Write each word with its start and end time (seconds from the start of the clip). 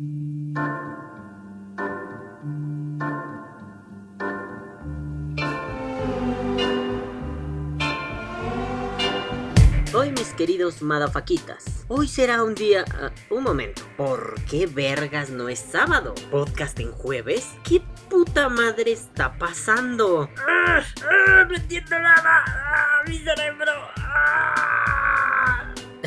Hoy 0.00 0.08
mis 10.12 10.32
queridos 10.32 10.80
madafaquitas, 10.80 11.84
hoy 11.88 12.08
será 12.08 12.42
un 12.42 12.54
día... 12.54 12.86
ah, 12.94 13.10
un 13.28 13.42
momento, 13.42 13.82
¿por 13.98 14.42
qué 14.44 14.66
vergas 14.66 15.28
no 15.28 15.50
es 15.50 15.58
sábado? 15.58 16.14
¿Podcast 16.30 16.80
en 16.80 16.92
jueves? 16.92 17.50
¿Qué 17.62 17.82
puta 18.08 18.48
madre 18.48 18.92
está 18.92 19.36
pasando? 19.36 20.30
¡Ah! 20.48 20.82
¡Ah! 21.02 21.44
¡No 21.46 21.54
entiendo 21.54 21.98
nada! 21.98 22.44
¡Ah! 22.46 23.02
¡Mi 23.06 23.18
cerebro! 23.18 23.72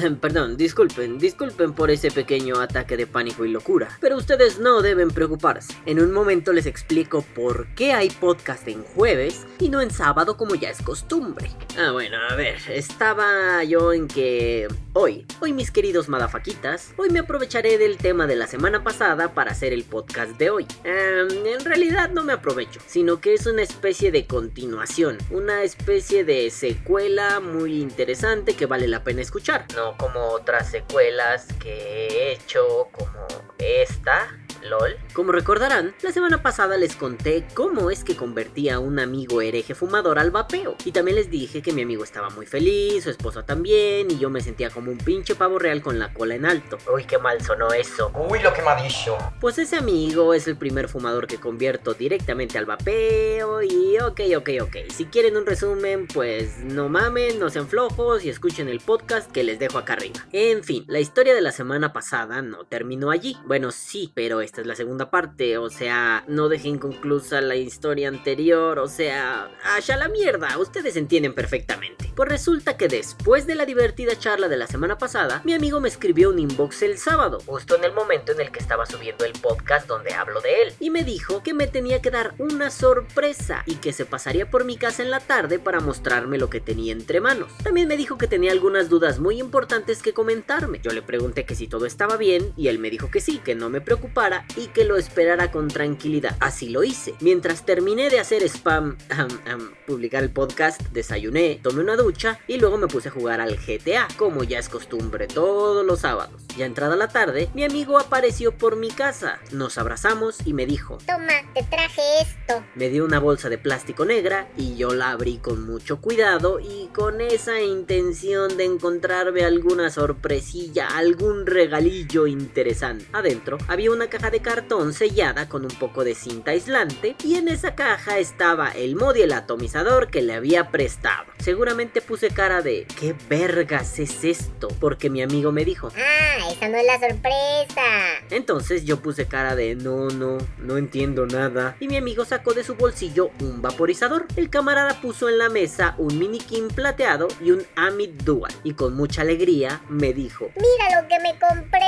Perdón, 0.22 0.58
disculpen, 0.58 1.18
disculpen 1.18 1.74
por 1.74 1.92
ese 1.92 2.12
pequeño 2.12 2.60
ataque 2.60 2.98
de 2.98 3.08
pánico 3.08 3.46
y 3.46 3.52
locura, 3.52 3.90
pero 4.02 4.18
ustedes 4.18 4.60
no 4.60 4.82
deben 4.82 5.10
preocuparse. 5.10 5.74
En 5.86 6.02
un 6.02 6.12
momento 6.12 6.54
les 6.54 6.66
explico 6.66 7.22
por 7.36 7.68
qué 7.76 7.94
hay 7.94 8.10
podcast 8.10 8.68
en 8.68 8.84
jueves 8.84 9.46
y 9.60 9.70
no 9.70 9.82
en 9.82 9.92
sábado 9.92 10.38
como 10.38 10.56
ya 10.56 10.70
es 10.70 10.82
costumbre. 10.82 11.50
Ah, 11.78 11.92
bueno, 11.92 12.18
a 12.30 12.36
ver, 12.36 12.58
estaba 12.70 13.64
yo 13.64 13.94
en 13.94 14.08
que 14.08 14.68
hoy, 14.94 15.26
hoy 15.42 15.54
mis 15.54 15.72
queridos 15.72 16.08
madafaquitas, 16.08 16.94
hoy 16.98 17.10
me 17.10 17.20
aprovecharé 17.20 17.78
del 17.78 17.98
tema 17.98 18.28
de 18.28 18.36
la 18.36 18.48
semana 18.48 18.84
pasada 18.84 19.34
para 19.34 19.52
hacer 19.52 19.74
el 19.74 19.84
podcast 19.84 20.38
de 20.38 20.50
hoy. 20.50 20.68
Em, 20.84 21.46
en 21.46 21.66
realidad 21.66 22.12
no 22.12 22.24
me 22.24 22.34
aprovecho, 22.34 22.80
sino 22.86 23.20
que 23.20 23.34
es 23.34 23.46
una 23.46 23.64
especie 23.64 24.12
de 24.12 24.26
continuación, 24.26 25.18
una 25.32 25.64
especie 25.64 26.24
de 26.24 26.50
secuela 26.50 27.40
muy 27.40 27.82
interesante 27.82 28.56
que 28.56 28.66
vale 28.66 28.88
la 28.88 29.04
pena 29.04 29.22
escuchar. 29.22 29.66
No 29.76 29.98
como 29.98 30.20
otras 30.28 30.70
secuelas 30.70 31.48
que 31.60 32.08
he 32.08 32.34
hecho, 32.34 32.88
como 32.92 33.28
esta, 33.58 34.43
LOL. 34.70 34.98
Como 35.14 35.32
recordarán, 35.32 35.94
la 36.02 36.12
semana 36.12 36.42
pasada 36.42 36.78
les 36.78 36.96
conté 36.96 37.46
cómo 37.54 37.92
es 37.92 38.04
que 38.04 38.16
convertí 38.16 38.70
a 38.70 38.80
un 38.80 39.00
amigo 39.00 39.42
hereje 39.42 39.76
fumador 39.76 40.20
al 40.20 40.32
vapeo. 40.32 40.76
Y 40.86 40.92
también 40.92 41.16
les 41.16 41.30
dije 41.30 41.62
que 41.62 41.74
mi 41.74 41.82
amigo 41.82 42.04
estaba 42.04 42.30
muy 42.30 42.46
feliz, 42.46 43.04
su 43.04 43.10
esposa 43.10 43.46
también, 43.46 44.10
y 44.12 44.18
yo 44.18 44.30
me 44.30 44.42
sentía 44.42 44.70
como 44.70 44.92
un 44.92 44.98
pinche 44.98 45.36
pavo 45.36 45.60
real 45.60 45.82
con 45.82 46.00
la 46.00 46.14
cola 46.14 46.36
en 46.36 46.46
alto. 46.46 46.78
Uy, 46.94 47.06
qué 47.06 47.18
mal 47.18 47.42
sonó 47.42 47.72
eso. 47.74 48.12
Uy, 48.30 48.40
lo 48.40 48.54
que 48.54 48.62
me 48.62 48.70
ha 48.70 48.82
dicho. 48.82 49.18
Pues 49.40 49.58
ese 49.58 49.78
amigo 49.78 50.34
es 50.34 50.48
el 50.48 50.58
primer 50.58 50.88
fumador 50.88 51.28
que 51.28 51.40
convierto 51.40 51.94
directamente 51.94 52.58
al 52.58 52.66
vapeo 52.66 53.62
y 53.62 53.98
ok, 54.00 54.22
ok, 54.38 54.50
ok. 54.62 54.76
Si 54.94 55.06
quieren 55.06 55.38
un 55.38 55.46
resumen, 55.46 56.08
pues 56.08 56.60
no 56.60 56.90
mamen, 56.90 57.40
no 57.40 57.50
sean 57.50 57.68
flojos 57.68 58.24
y 58.24 58.30
escuchen 58.30 58.70
el 58.70 58.80
podcast 58.80 59.32
que 59.32 59.44
les 59.44 59.60
dejo 59.60 59.78
acá 59.78 59.94
arriba. 59.94 60.26
En 60.32 60.64
fin, 60.64 60.86
la 60.88 61.00
historia 61.00 61.34
de 61.34 61.42
la 61.42 61.52
semana 61.52 61.94
pasada 61.94 62.42
no 62.42 62.66
terminó 62.66 63.12
allí. 63.12 63.38
Bueno, 63.46 63.72
sí, 63.72 64.12
pero 64.14 64.42
esta 64.54 64.62
es 64.62 64.68
la 64.68 64.76
segunda 64.76 65.10
parte, 65.10 65.58
o 65.58 65.72
sea, 65.72 66.24
no 66.28 66.48
dejé 66.48 66.68
inconclusa 66.68 67.42
la 67.42 67.56
historia 67.56 68.08
anterior, 68.08 68.78
o 68.78 68.88
sea, 68.88 69.50
allá 69.64 69.98
la 69.98 70.10
mierda, 70.10 70.60
ustedes 70.60 70.96
entienden 70.96 71.34
perfectamente. 71.34 72.14
Pues 72.16 72.30
resulta 72.30 72.78
que 72.78 72.88
después 72.88 73.48
de 73.48 73.56
la 73.56 73.66
divertida 73.66 74.16
charla 74.16 74.50
de 74.50 74.58
la 74.58 74.68
semana 74.68 75.00
pasada, 75.00 75.42
mi 75.44 75.56
amigo 75.56 75.80
me 75.80 75.88
escribió 75.88 76.30
un 76.30 76.38
inbox 76.38 76.84
el 76.84 77.00
sábado, 77.00 77.40
justo 77.44 77.76
en 77.76 77.84
el 77.84 77.94
momento 77.94 78.32
en 78.32 78.42
el 78.42 78.52
que 78.52 78.60
estaba 78.60 78.86
subiendo 78.86 79.26
el 79.26 79.34
podcast 79.34 79.88
donde 79.88 80.14
hablo 80.14 80.40
de 80.40 80.62
él, 80.62 80.74
y 80.80 80.92
me 80.92 81.04
dijo 81.04 81.42
que 81.42 81.56
me 81.56 81.66
tenía 81.66 82.04
que 82.04 82.12
dar 82.12 82.36
una 82.38 82.70
sorpresa 82.70 83.64
y 83.66 83.78
que 83.78 83.92
se 83.92 84.06
pasaría 84.06 84.52
por 84.52 84.66
mi 84.66 84.78
casa 84.78 85.02
en 85.02 85.10
la 85.10 85.20
tarde 85.20 85.58
para 85.58 85.80
mostrarme 85.80 86.38
lo 86.38 86.52
que 86.52 86.62
tenía 86.62 86.92
entre 86.92 87.22
manos. 87.22 87.52
También 87.64 87.88
me 87.88 87.98
dijo 87.98 88.20
que 88.20 88.28
tenía 88.28 88.52
algunas 88.52 88.88
dudas 88.88 89.18
muy 89.18 89.40
importantes 89.40 90.04
que 90.04 90.14
comentarme. 90.14 90.80
Yo 90.84 90.92
le 90.92 91.02
pregunté 91.02 91.44
que 91.44 91.56
si 91.56 91.68
todo 91.68 91.88
estaba 91.88 92.18
bien 92.18 92.54
y 92.56 92.68
él 92.68 92.78
me 92.78 92.92
dijo 92.92 93.10
que 93.10 93.20
sí, 93.20 93.40
que 93.40 93.56
no 93.56 93.72
me 93.72 93.82
preocupara 93.82 94.43
y 94.56 94.68
que 94.68 94.86
lo 94.86 94.98
esperara 94.98 95.52
con 95.52 95.68
tranquilidad. 95.68 96.36
Así 96.40 96.70
lo 96.70 96.84
hice. 96.84 97.14
Mientras 97.20 97.66
terminé 97.66 98.10
de 98.10 98.20
hacer 98.20 98.44
spam, 98.44 98.98
am, 99.10 99.28
am, 99.48 99.74
publicar 99.88 100.24
el 100.24 100.30
podcast, 100.32 100.82
desayuné, 100.92 101.60
tomé 101.62 101.82
una 101.82 101.96
ducha 101.96 102.40
y 102.48 102.58
luego 102.58 102.78
me 102.78 102.88
puse 102.88 103.10
a 103.10 103.12
jugar 103.12 103.42
al 103.42 103.58
GTA, 103.58 104.08
como 104.18 104.44
ya 104.44 104.60
es 104.60 104.70
costumbre 104.70 105.28
todos 105.28 105.86
los 105.86 106.02
sábados. 106.02 106.42
Ya 106.58 106.66
entrada 106.66 106.96
la 106.96 107.08
tarde, 107.08 107.50
mi 107.54 107.64
amigo 107.64 107.98
apareció 108.00 108.58
por 108.58 108.76
mi 108.76 108.90
casa. 108.90 109.40
Nos 109.52 109.78
abrazamos 109.78 110.38
y 110.46 110.54
me 110.54 110.66
dijo, 110.66 110.98
Toma, 111.06 111.34
te 111.54 111.64
traje 111.64 112.02
esto. 112.22 112.64
me 112.76 112.90
dio 112.90 113.06
una 113.06 113.20
bolsa 113.20 113.50
de 113.50 113.58
plástico 113.58 114.06
negra 114.06 114.48
y 114.58 114.76
yo 114.76 114.94
la 114.94 115.12
abrí 115.12 115.38
con 115.38 115.66
mucho 115.66 116.00
cuidado 116.02 116.60
y 116.60 116.90
con 116.94 117.22
esa 117.22 117.62
intención 117.62 118.58
de 118.58 118.66
encontrarme 118.66 119.44
alguna 119.44 119.90
sorpresilla, 119.90 120.88
algún 120.88 121.46
regalillo 121.46 122.28
interesante. 122.28 123.06
Adentro 123.14 123.58
había 123.68 123.92
una 123.92 124.08
caja 124.08 124.30
de 124.34 124.42
cartón 124.42 124.94
sellada 124.94 125.48
con 125.48 125.64
un 125.64 125.72
poco 125.78 126.04
de 126.04 126.16
cinta 126.16 126.52
aislante 126.52 127.16
y 127.24 127.36
en 127.36 127.48
esa 127.48 127.76
caja 127.76 128.18
estaba 128.18 128.72
el 128.72 128.96
mod 128.96 129.16
y 129.16 129.22
el 129.22 129.32
atomizador 129.32 130.10
que 130.10 130.24
le 130.24 130.34
había 130.34 130.72
prestado. 130.72 131.26
Seguramente 131.38 132.02
puse 132.02 132.30
cara 132.30 132.64
de 132.64 132.88
¿qué 133.00 133.14
vergas 133.30 134.00
es 134.00 134.24
esto? 134.24 134.70
Porque 134.80 135.12
mi 135.12 135.22
amigo 135.22 135.52
me 135.52 135.64
dijo, 135.66 135.90
Ah, 135.96 136.50
esa 136.52 136.68
no 136.68 136.78
es 136.78 136.86
la 136.86 137.00
sorpresa. 137.00 137.84
entonces 138.32 138.86
yo 138.86 139.02
puse 139.02 139.28
cara 139.28 139.56
de 139.56 139.76
no, 139.76 140.08
no, 140.10 140.40
no 140.58 140.78
entiendo 140.78 141.28
nada. 141.28 141.76
Y 141.80 141.88
mi 141.88 141.98
amigo 141.98 142.26
sacó 142.26 142.54
de 142.56 142.64
su 142.64 142.74
bolsillo 142.74 143.30
un 143.40 143.62
vaporizador. 143.62 144.26
El 144.36 144.50
camarada 144.50 145.00
puso 145.00 145.30
en 145.30 145.38
la 145.38 145.50
mesa 145.50 145.94
un 146.00 146.18
mini 146.18 146.40
King 146.40 146.70
plateado 146.74 147.28
y 147.40 147.52
un 147.52 147.64
Amit 147.76 148.24
Dual. 148.24 148.52
Y 148.64 148.74
con 148.74 148.96
mucha 148.96 149.22
alegría 149.22 149.82
me 149.90 150.12
dijo, 150.12 150.50
Mira 150.56 151.02
lo 151.02 151.08
que 151.08 151.20
me 151.20 151.38
compré. 151.40 151.84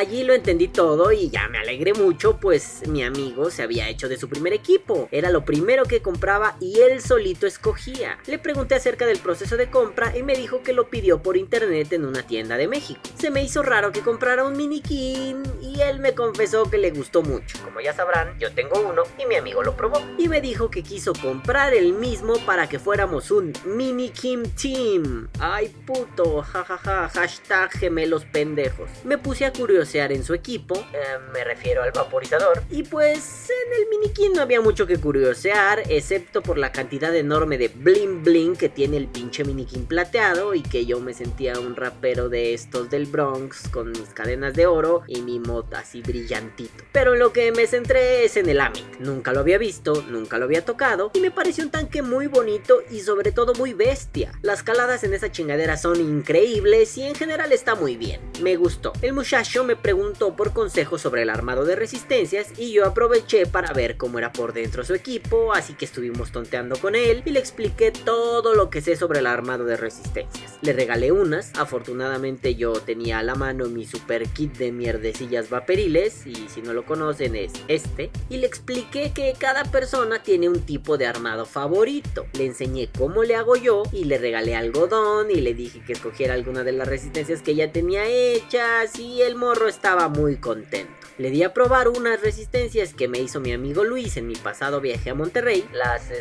Allí 0.00 0.24
lo 0.24 0.34
entendí 0.34 0.66
todo 0.68 1.12
y 1.12 1.30
ya 1.30 1.46
me 1.48 1.58
alegré 1.68 1.92
mucho, 1.92 2.38
pues 2.38 2.88
mi 2.88 3.04
amigo 3.04 3.50
se 3.50 3.62
había 3.62 3.90
hecho 3.90 4.08
de 4.08 4.16
su 4.16 4.26
primer 4.26 4.54
equipo. 4.54 5.06
Era 5.12 5.28
lo 5.28 5.44
primero 5.44 5.84
que 5.84 6.00
compraba 6.00 6.56
y 6.60 6.80
él 6.80 7.02
solito 7.02 7.46
escogía. 7.46 8.18
Le 8.26 8.38
pregunté 8.38 8.74
acerca 8.74 9.04
del 9.04 9.18
proceso 9.18 9.58
de 9.58 9.68
compra 9.68 10.16
y 10.16 10.22
me 10.22 10.34
dijo 10.34 10.62
que 10.62 10.72
lo 10.72 10.88
pidió 10.88 11.22
por 11.22 11.36
internet 11.36 11.92
en 11.92 12.06
una 12.06 12.22
tienda 12.22 12.56
de 12.56 12.68
México. 12.68 13.02
Se 13.18 13.30
me 13.30 13.42
hizo 13.42 13.62
raro 13.62 13.92
que 13.92 14.00
comprara 14.00 14.44
un 14.44 14.56
mini 14.56 14.80
King 14.80 15.42
y 15.60 15.82
él 15.82 16.00
me 16.00 16.14
confesó 16.14 16.70
que 16.70 16.78
le 16.78 16.90
gustó 16.90 17.22
mucho. 17.22 17.58
Como 17.62 17.82
ya 17.82 17.92
sabrán, 17.92 18.38
yo 18.38 18.50
tengo 18.54 18.80
uno 18.80 19.02
y 19.18 19.26
mi 19.26 19.34
amigo 19.34 19.62
lo 19.62 19.76
probó. 19.76 20.00
Y 20.16 20.28
me 20.28 20.40
dijo 20.40 20.70
que 20.70 20.82
quiso 20.82 21.12
comprar 21.12 21.74
el 21.74 21.92
mismo 21.92 22.38
para 22.46 22.66
que 22.66 22.78
fuéramos 22.78 23.30
un 23.30 23.52
mini 23.66 24.08
Kim 24.08 24.44
Team. 24.54 25.28
Ay 25.38 25.68
puto, 25.86 26.40
jajaja, 26.40 27.10
hashtag 27.10 27.70
gemelos 27.72 28.24
pendejos. 28.24 28.88
Me 29.04 29.18
puse 29.18 29.44
a 29.44 29.52
curiosear 29.52 30.12
en 30.12 30.24
su 30.24 30.32
equipo, 30.32 30.74
eh, 30.94 31.18
me 31.34 31.44
refiero 31.44 31.57
al 31.82 31.92
vaporizador, 31.92 32.62
y 32.70 32.82
pues 32.82 33.50
en 33.50 33.82
el 33.82 33.88
mini 33.88 34.12
King 34.12 34.30
no 34.34 34.42
había 34.42 34.60
mucho 34.60 34.86
que 34.86 34.98
curiosear, 34.98 35.82
excepto 35.88 36.42
por 36.42 36.56
la 36.56 36.72
cantidad 36.72 37.14
enorme 37.14 37.58
de 37.58 37.68
bling 37.68 38.22
bling 38.22 38.56
que 38.56 38.68
tiene 38.68 38.96
el 38.96 39.08
pinche 39.08 39.44
mini 39.44 39.64
King 39.64 39.84
plateado 39.86 40.54
y 40.54 40.62
que 40.62 40.86
yo 40.86 41.00
me 41.00 41.12
sentía 41.12 41.58
un 41.58 41.76
rapero 41.76 42.28
de 42.28 42.54
estos 42.54 42.90
del 42.90 43.06
Bronx 43.06 43.68
con 43.68 43.90
mis 43.90 44.08
cadenas 44.14 44.54
de 44.54 44.66
oro 44.66 45.02
y 45.06 45.20
mi 45.22 45.40
mota 45.40 45.80
así 45.80 46.00
brillantito. 46.00 46.84
Pero 46.92 47.12
en 47.14 47.18
lo 47.18 47.32
que 47.32 47.52
me 47.52 47.66
centré 47.66 48.24
es 48.24 48.36
en 48.36 48.48
el 48.48 48.60
Amit. 48.60 48.98
Nunca 48.98 49.32
lo 49.32 49.40
había 49.40 49.58
visto, 49.58 50.04
nunca 50.08 50.38
lo 50.38 50.44
había 50.44 50.64
tocado 50.64 51.10
y 51.14 51.20
me 51.20 51.30
pareció 51.30 51.64
un 51.64 51.70
tanque 51.70 52.02
muy 52.02 52.28
bonito 52.28 52.78
y 52.90 53.00
sobre 53.00 53.32
todo 53.32 53.54
muy 53.54 53.74
bestia. 53.74 54.32
Las 54.42 54.62
caladas 54.62 55.04
en 55.04 55.12
esa 55.12 55.30
chingadera 55.30 55.76
son 55.76 56.00
increíbles 56.00 56.96
y 56.96 57.02
en 57.02 57.14
general 57.14 57.52
está 57.52 57.74
muy 57.74 57.96
bien. 57.96 58.20
Me 58.42 58.56
gustó. 58.56 58.92
El 59.02 59.12
muchacho 59.12 59.64
me 59.64 59.76
preguntó 59.76 60.34
por 60.34 60.52
consejos 60.52 61.02
sobre 61.02 61.22
el 61.22 61.30
armado 61.38 61.64
de 61.64 61.76
resistencias 61.76 62.48
y 62.58 62.72
yo 62.72 62.84
aproveché 62.84 63.46
para 63.46 63.72
ver 63.72 63.96
cómo 63.96 64.18
era 64.18 64.32
por 64.32 64.52
dentro 64.52 64.84
su 64.84 64.94
equipo, 64.94 65.52
así 65.52 65.74
que 65.74 65.84
estuvimos 65.84 66.32
tonteando 66.32 66.76
con 66.76 66.94
él 66.94 67.22
y 67.24 67.30
le 67.30 67.38
expliqué 67.38 67.92
todo 67.92 68.54
lo 68.54 68.70
que 68.70 68.80
sé 68.80 68.96
sobre 68.96 69.20
el 69.20 69.26
armado 69.26 69.64
de 69.64 69.76
resistencias. 69.76 70.58
Le 70.62 70.72
regalé 70.72 71.12
unas, 71.12 71.52
afortunadamente 71.56 72.56
yo 72.56 72.72
tenía 72.72 73.20
a 73.20 73.22
la 73.22 73.34
mano 73.34 73.66
mi 73.68 73.86
super 73.86 74.28
kit 74.28 74.56
de 74.58 74.72
mierdecillas 74.72 75.48
vaporiles 75.48 76.26
y 76.26 76.34
si 76.48 76.60
no 76.60 76.72
lo 76.72 76.84
conocen 76.84 77.36
es 77.36 77.52
este 77.68 78.10
y 78.28 78.38
le 78.38 78.46
expliqué 78.46 79.12
que 79.12 79.34
cada 79.38 79.64
persona 79.64 80.22
tiene 80.22 80.48
un 80.48 80.62
tipo 80.62 80.98
de 80.98 81.06
armado 81.06 81.46
favorito. 81.46 82.26
Le 82.32 82.46
enseñé 82.46 82.88
cómo 82.96 83.22
le 83.22 83.36
hago 83.36 83.56
yo 83.56 83.84
y 83.92 84.04
le 84.04 84.18
regalé 84.18 84.56
algodón 84.56 85.30
y 85.30 85.40
le 85.40 85.54
dije 85.54 85.80
que 85.86 85.92
escogiera 85.92 86.34
alguna 86.34 86.64
de 86.64 86.72
las 86.72 86.88
resistencias 86.88 87.42
que 87.42 87.54
ya 87.54 87.72
tenía 87.72 88.06
hechas 88.06 88.98
y 88.98 89.22
el 89.22 89.36
morro 89.36 89.68
estaba 89.68 90.08
muy 90.08 90.36
contento. 90.36 91.07
Le 91.18 91.30
di 91.32 91.42
a 91.42 91.52
probar 91.52 91.88
unas 91.88 92.20
resistencias 92.20 92.94
que 92.94 93.08
me 93.08 93.18
hizo 93.18 93.40
mi 93.40 93.52
amigo 93.52 93.82
Luis 93.82 94.16
en 94.16 94.28
mi 94.28 94.36
pasado 94.36 94.80
viaje 94.80 95.10
a 95.10 95.14
Monterrey, 95.14 95.68
las 95.72 96.12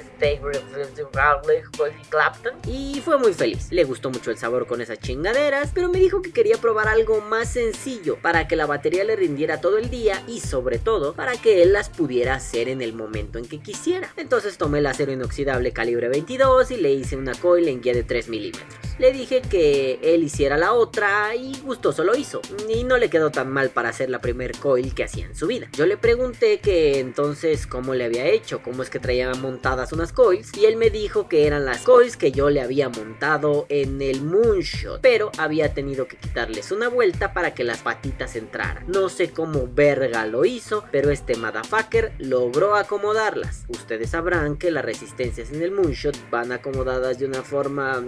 Clapton, 2.10 2.54
y 2.68 3.00
fue 3.06 3.20
muy 3.20 3.32
feliz. 3.36 3.68
Le 3.70 3.84
gustó 3.84 4.10
mucho 4.10 4.32
el 4.32 4.40
sabor 4.40 4.66
con 4.66 4.82
esas 4.82 4.98
chingaderas, 4.98 5.70
pero 5.72 5.90
me 5.90 6.00
dijo 6.00 6.24
que 6.24 6.34
quería 6.34 6.58
probar 6.58 6.88
algo 6.88 7.22
más 7.22 7.54
sencillo 7.54 8.18
para 8.24 8.48
que 8.48 8.56
la 8.56 8.66
batería 8.66 9.04
le 9.04 9.16
rindiera 9.16 9.62
todo 9.62 9.78
el 9.78 9.92
día 9.92 10.24
y 10.28 10.40
sobre 10.40 10.80
todo 10.80 11.14
para 11.14 11.34
que 11.34 11.62
él 11.62 11.74
las 11.74 11.90
pudiera 11.90 12.34
hacer 12.34 12.68
en 12.68 12.82
el 12.82 12.94
momento 12.94 13.38
en 13.38 13.48
que 13.48 13.60
quisiera. 13.60 14.12
Entonces 14.18 14.58
tomé 14.58 14.80
el 14.80 14.88
acero 14.88 15.12
inoxidable 15.12 15.74
calibre 15.74 16.10
22 16.10 16.72
y 16.72 16.78
le 16.78 16.92
hice 16.94 17.18
una 17.18 17.36
coil 17.36 17.68
en 17.68 17.82
guía 17.82 17.94
de 17.94 18.04
3 18.04 18.30
milímetros. 18.30 18.87
Le 19.00 19.12
dije 19.12 19.44
que 19.44 20.00
él 20.02 20.24
hiciera 20.24 20.58
la 20.58 20.74
otra 20.74 21.36
y 21.36 21.56
gustoso 21.60 22.04
lo 22.04 22.16
hizo. 22.16 22.42
Y 22.68 22.84
no 22.84 22.98
le 22.98 23.12
quedó 23.12 23.30
tan 23.30 23.52
mal 23.52 23.70
para 23.70 23.90
hacer 23.90 24.10
la 24.10 24.22
primer 24.22 24.58
coil 24.58 24.96
que 24.96 25.04
hacía 25.04 25.26
en 25.26 25.36
su 25.36 25.46
vida. 25.46 25.68
Yo 25.74 25.86
le 25.86 25.98
pregunté 25.98 26.60
que 26.60 27.00
entonces 27.00 27.68
cómo 27.68 27.94
le 27.94 28.06
había 28.06 28.26
hecho, 28.26 28.64
cómo 28.64 28.82
es 28.82 28.90
que 28.90 29.00
traía 29.00 29.32
montadas 29.36 29.94
unas 29.94 30.14
coils. 30.14 30.52
Y 30.58 30.66
él 30.66 30.78
me 30.78 30.90
dijo 30.90 31.30
que 31.30 31.46
eran 31.46 31.64
las 31.66 31.84
coils 31.84 32.18
que 32.18 32.32
yo 32.32 32.50
le 32.50 32.60
había 32.60 32.90
montado 32.90 33.68
en 33.70 34.02
el 34.02 34.24
moonshot. 34.24 35.00
Pero 35.02 35.32
había 35.38 35.76
tenido 35.76 36.08
que 36.08 36.18
quitarles 36.18 36.72
una 36.72 36.88
vuelta 36.88 37.34
para 37.34 37.54
que 37.54 37.64
las 37.64 37.84
patitas 37.84 38.36
entraran. 38.36 38.86
No 38.88 39.10
sé 39.10 39.30
cómo 39.30 39.68
verga 39.72 40.26
lo 40.26 40.44
hizo, 40.44 40.84
pero 40.92 41.12
este 41.12 41.36
motherfucker 41.36 42.14
logró 42.18 42.76
acomodarlas. 42.76 43.66
Ustedes 43.68 44.10
sabrán 44.10 44.58
que 44.58 44.72
las 44.72 44.84
resistencias 44.84 45.52
en 45.52 45.62
el 45.62 45.72
moonshot 45.72 46.18
van 46.32 46.52
acomodadas 46.52 47.20
de 47.20 47.26
una 47.28 47.44
forma 47.44 48.02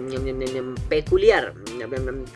peculiar, 0.88 1.54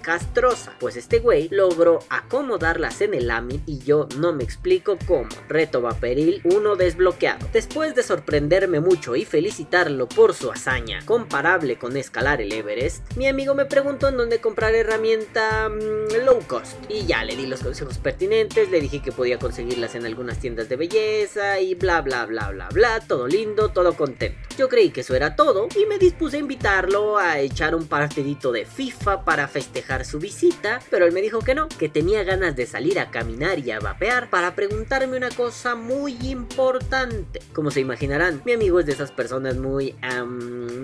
castrosa. 0.03 0.75
Pues 0.79 0.97
este 0.97 1.19
güey 1.19 1.49
logró 1.51 2.01
acomodarlas 2.09 3.01
en 3.01 3.15
el 3.15 3.31
AMI 3.31 3.63
y 3.67 3.79
yo 3.79 4.09
no 4.19 4.33
me 4.33 4.45
explico 4.45 4.99
cómo. 5.07 5.29
Reto 5.49 5.81
Vaporil 5.81 6.41
1 6.45 6.77
desbloqueado. 6.77 7.49
Después 7.53 7.95
de 7.95 8.03
sorprenderme 8.03 8.81
mucho 8.81 9.17
y 9.17 9.25
felicitarlo 9.25 10.09
por 10.09 10.35
su 10.35 10.51
hazaña 10.51 11.01
comparable 11.05 11.77
con 11.77 11.97
escalar 11.97 12.41
el 12.41 12.53
Everest, 12.53 13.17
mi 13.17 13.29
amigo 13.29 13.55
me 13.55 13.65
preguntó 13.65 14.09
en 14.09 14.17
dónde 14.17 14.41
comprar 14.41 14.75
herramienta 14.75 15.69
mm, 15.69 16.25
low 16.25 16.41
cost. 16.47 16.75
Y 16.89 17.07
ya 17.07 17.25
le 17.25 17.37
di 17.37 17.47
los 17.47 17.63
consejos 17.63 17.99
pertinentes, 17.99 18.71
le 18.71 18.81
dije 18.81 19.01
que 19.01 19.13
podía 19.13 19.39
conseguirlas 19.39 19.95
en 19.95 20.07
algunas 20.07 20.39
tiendas 20.39 20.69
de 20.69 20.77
belleza 20.77 21.61
y 21.61 21.75
bla 21.75 22.01
bla 22.01 22.27
bla 22.27 22.51
bla 22.51 22.69
bla, 22.69 23.01
todo 23.01 23.27
lindo, 23.27 23.71
todo 23.71 23.95
contento. 23.95 24.39
Yo 24.57 24.69
creí 24.69 24.91
que 24.91 25.01
eso 25.01 25.15
era 25.15 25.37
todo 25.37 25.69
y 25.77 25.87
me 25.87 25.99
dispuse 25.99 26.37
a 26.37 26.41
invitarlo 26.41 27.19
a 27.19 27.41
echar 27.41 27.75
un 27.75 27.87
partidito 27.87 28.15
de 28.15 28.34
FIFA 28.41 29.25
para 29.25 29.49
festejar 29.49 30.05
su 30.05 30.19
visita, 30.19 30.81
pero 30.91 31.07
él 31.07 31.13
me 31.13 31.23
dijo 31.23 31.41
que 31.41 31.55
no, 31.55 31.69
que 31.69 31.89
tenía 31.89 32.25
ganas 32.25 32.55
de 32.57 32.67
salir 32.67 32.99
a 32.99 33.11
caminar 33.11 33.59
y 33.59 33.71
a 33.71 33.81
vapear 33.81 34.31
para 34.31 34.55
preguntarme 34.55 35.17
una 35.17 35.31
cosa 35.31 35.75
muy 35.75 36.17
importante. 36.23 37.41
Como 37.53 37.71
se 37.71 37.81
imaginarán, 37.81 38.43
mi 38.45 38.53
amigo 38.53 38.81
es 38.81 38.87
de 38.87 38.93
esas 38.93 39.13
personas 39.13 39.57
muy 39.57 39.95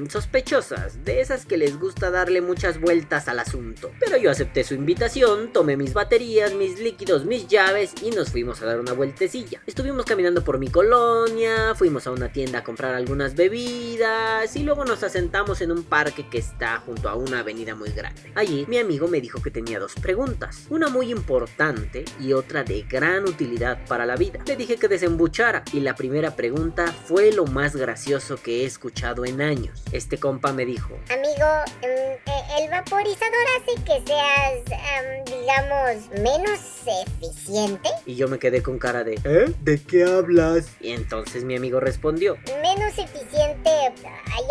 sospechosas, 0.08 1.05
de 1.05 1.20
esas 1.20 1.44
que 1.44 1.56
les 1.56 1.79
gusta 1.79 2.11
darle 2.11 2.41
muchas 2.41 2.81
vueltas 2.81 3.29
al 3.29 3.38
asunto. 3.38 3.91
Pero 4.00 4.17
yo 4.17 4.31
acepté 4.31 4.64
su 4.64 4.75
invitación, 4.75 5.53
tomé 5.53 5.76
mis 5.76 5.93
baterías, 5.93 6.55
mis 6.55 6.81
líquidos, 6.81 7.25
mis 7.25 7.46
llaves 7.46 7.93
y 8.03 8.11
nos 8.11 8.31
fuimos 8.31 8.62
a 8.62 8.67
dar 8.67 8.81
una 8.81 8.93
vueltecilla. 8.93 9.61
Estuvimos 9.67 10.06
caminando 10.06 10.43
por 10.43 10.58
mi 10.58 10.69
colonia, 10.69 11.75
fuimos 11.75 12.06
a 12.06 12.11
una 12.11 12.32
tienda 12.32 12.61
a 12.61 12.64
comprar 12.64 12.94
algunas 12.94 13.35
bebidas 13.35 14.56
y 14.56 14.62
luego 14.62 14.85
nos 14.85 15.03
asentamos 15.03 15.61
en 15.61 15.73
un 15.73 15.85
parque 15.85 16.29
que 16.29 16.38
está 16.38 16.79
junto 16.79 17.08
a 17.08 17.14
una 17.14 17.39
avenida 17.40 17.75
muy 17.75 17.90
grande. 17.90 18.32
Allí 18.34 18.64
mi 18.69 18.78
amigo 18.78 19.08
me 19.08 19.20
dijo 19.20 19.42
que 19.42 19.50
tenía 19.50 19.78
dos 19.78 19.94
preguntas, 19.94 20.66
una 20.70 20.88
muy 20.88 21.10
importante 21.10 22.04
y 22.20 22.32
otra 22.32 22.64
de 22.64 22.82
gran 22.82 23.25
utilidad 23.25 23.78
para 23.87 24.06
la 24.06 24.16
vida. 24.16 24.40
Le 24.46 24.56
dije 24.56 24.76
que 24.76 24.88
desembuchara 24.88 25.62
y 25.72 25.81
la 25.81 25.94
primera 25.94 26.37
pregunta 26.37 26.87
fue 26.87 27.32
lo 27.32 27.44
más 27.46 27.76
gracioso 27.76 28.37
que 28.37 28.62
he 28.62 28.64
escuchado 28.64 29.25
en 29.25 29.40
años. 29.40 29.82
Este 29.92 30.19
compa 30.19 30.52
me 30.52 30.64
dijo, 30.64 30.98
amigo, 31.10 31.46
em, 31.82 31.90
eh, 31.90 32.19
el 32.60 32.70
vaporizador 32.70 33.44
hace 33.58 33.82
que 33.84 34.02
seas, 34.06 34.81
em, 34.81 35.25
digamos, 35.25 36.22
menos 36.22 36.60
eficiente. 37.06 37.88
Y 38.06 38.16
yo 38.16 38.28
me 38.28 38.38
quedé 38.38 38.62
con 38.62 38.78
cara 38.78 39.04
de, 39.04 39.14
¿eh? 39.25 39.52
¿De 39.60 39.78
qué 39.82 40.04
hablas? 40.04 40.69
Y 40.81 40.93
entonces 40.93 41.44
mi 41.44 41.56
amigo 41.56 41.81
respondió, 41.81 42.36
menos 42.62 42.98
eficiente 42.98 43.70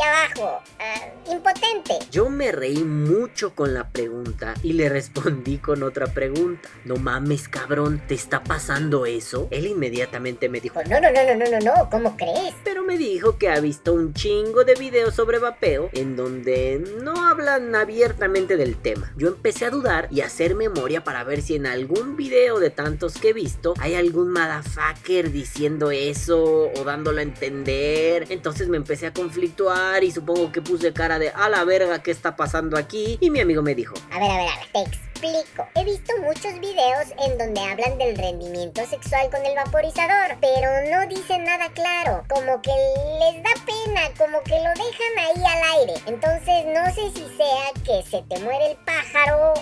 abajo, 0.02 0.62
uh, 0.80 1.32
impotente. 1.32 2.00
Yo 2.12 2.30
me 2.30 2.52
reí 2.52 2.84
mucho 2.84 3.56
con 3.56 3.74
la 3.74 3.90
pregunta 3.90 4.54
y 4.64 4.74
le 4.74 4.90
respondí 4.90 5.58
con 5.58 5.84
otra 5.84 6.08
pregunta. 6.08 6.70
No 6.86 6.96
mames, 6.96 7.48
cabrón, 7.48 8.02
¿te 8.08 8.16
está 8.16 8.44
pasando 8.44 9.06
eso? 9.06 9.48
Él 9.52 9.68
inmediatamente 9.68 10.50
me 10.50 10.60
dijo, 10.60 10.82
no, 10.90 11.00
no, 11.00 11.12
no, 11.12 11.24
no, 11.24 11.36
no, 11.36 11.52
no, 11.52 11.60
no, 11.60 11.90
¿cómo 11.90 12.16
crees? 12.16 12.54
Pero 12.64 12.84
me 12.84 12.98
dijo 12.98 13.38
que 13.38 13.50
ha 13.50 13.60
visto 13.60 13.94
un 13.94 14.14
chingo 14.14 14.64
de 14.64 14.76
videos 14.76 15.16
sobre 15.16 15.40
vapeo 15.40 15.90
en 15.94 16.16
donde 16.16 16.84
no 17.02 17.28
hablan 17.28 17.76
abiertamente 17.76 18.58
del 18.58 18.78
tema. 18.78 19.12
Yo 19.18 19.28
empecé 19.28 19.66
a 19.66 19.70
dudar 19.70 20.08
y 20.12 20.22
a 20.22 20.26
hacer 20.26 20.56
memoria 20.56 21.04
para 21.04 21.24
ver 21.24 21.42
si 21.42 21.56
en 21.56 21.66
algún 21.66 22.16
video 22.16 22.60
de 22.60 22.70
tantos 22.70 23.16
que 23.16 23.30
he 23.30 23.34
visto 23.34 23.74
hay 23.80 23.96
algún 23.96 24.32
motherfucker 24.32 25.32
diciendo 25.32 25.92
eso 25.92 26.72
o 26.76 26.84
dándolo 26.84 27.20
a 27.20 27.24
entender. 27.24 28.28
Entonces 28.30 28.68
me 28.68 28.78
empecé 28.78 29.08
a 29.08 29.14
conflictuar 29.14 29.89
y 30.04 30.12
supongo 30.12 30.52
que 30.52 30.62
puse 30.62 30.94
cara 30.94 31.20
de 31.20 31.30
a 31.30 31.50
la 31.50 31.64
verga 31.64 32.02
qué 32.04 32.12
está 32.12 32.36
pasando 32.36 32.78
aquí 32.78 33.18
y 33.20 33.30
mi 33.30 33.40
amigo 33.40 33.62
me 33.62 33.76
dijo, 33.76 33.96
a 34.12 34.20
ver, 34.20 34.30
a 34.30 34.38
ver, 34.38 34.48
a 34.48 34.56
ver, 34.58 34.68
te 34.72 34.82
explico. 34.82 35.68
He 35.76 35.84
visto 35.84 36.14
muchos 36.22 36.60
videos 36.60 37.08
en 37.26 37.38
donde 37.38 37.60
hablan 37.60 37.98
del 37.98 38.16
rendimiento 38.16 38.86
sexual 38.86 39.30
con 39.30 39.46
el 39.46 39.56
vaporizador, 39.56 40.38
pero 40.40 40.70
no 40.92 41.08
dicen 41.08 41.44
nada 41.44 41.70
claro, 41.74 42.24
como 42.30 42.62
que 42.62 42.72
les 43.20 43.44
da 43.44 43.50
pena, 43.66 44.02
como 44.18 44.42
que 44.44 44.56
lo 44.56 44.70
dejan 44.70 45.18
ahí 45.18 45.44
al 45.46 45.80
aire. 45.80 45.94
Entonces 46.06 46.66
no 46.74 46.86
sé 46.94 47.12
si 47.20 47.36
sea 47.36 47.72
que 47.84 48.10
se 48.10 48.22
te 48.24 48.40
muere 48.40 48.72
el 48.72 48.78
pájaro 48.86 49.54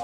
o, 0.00 0.03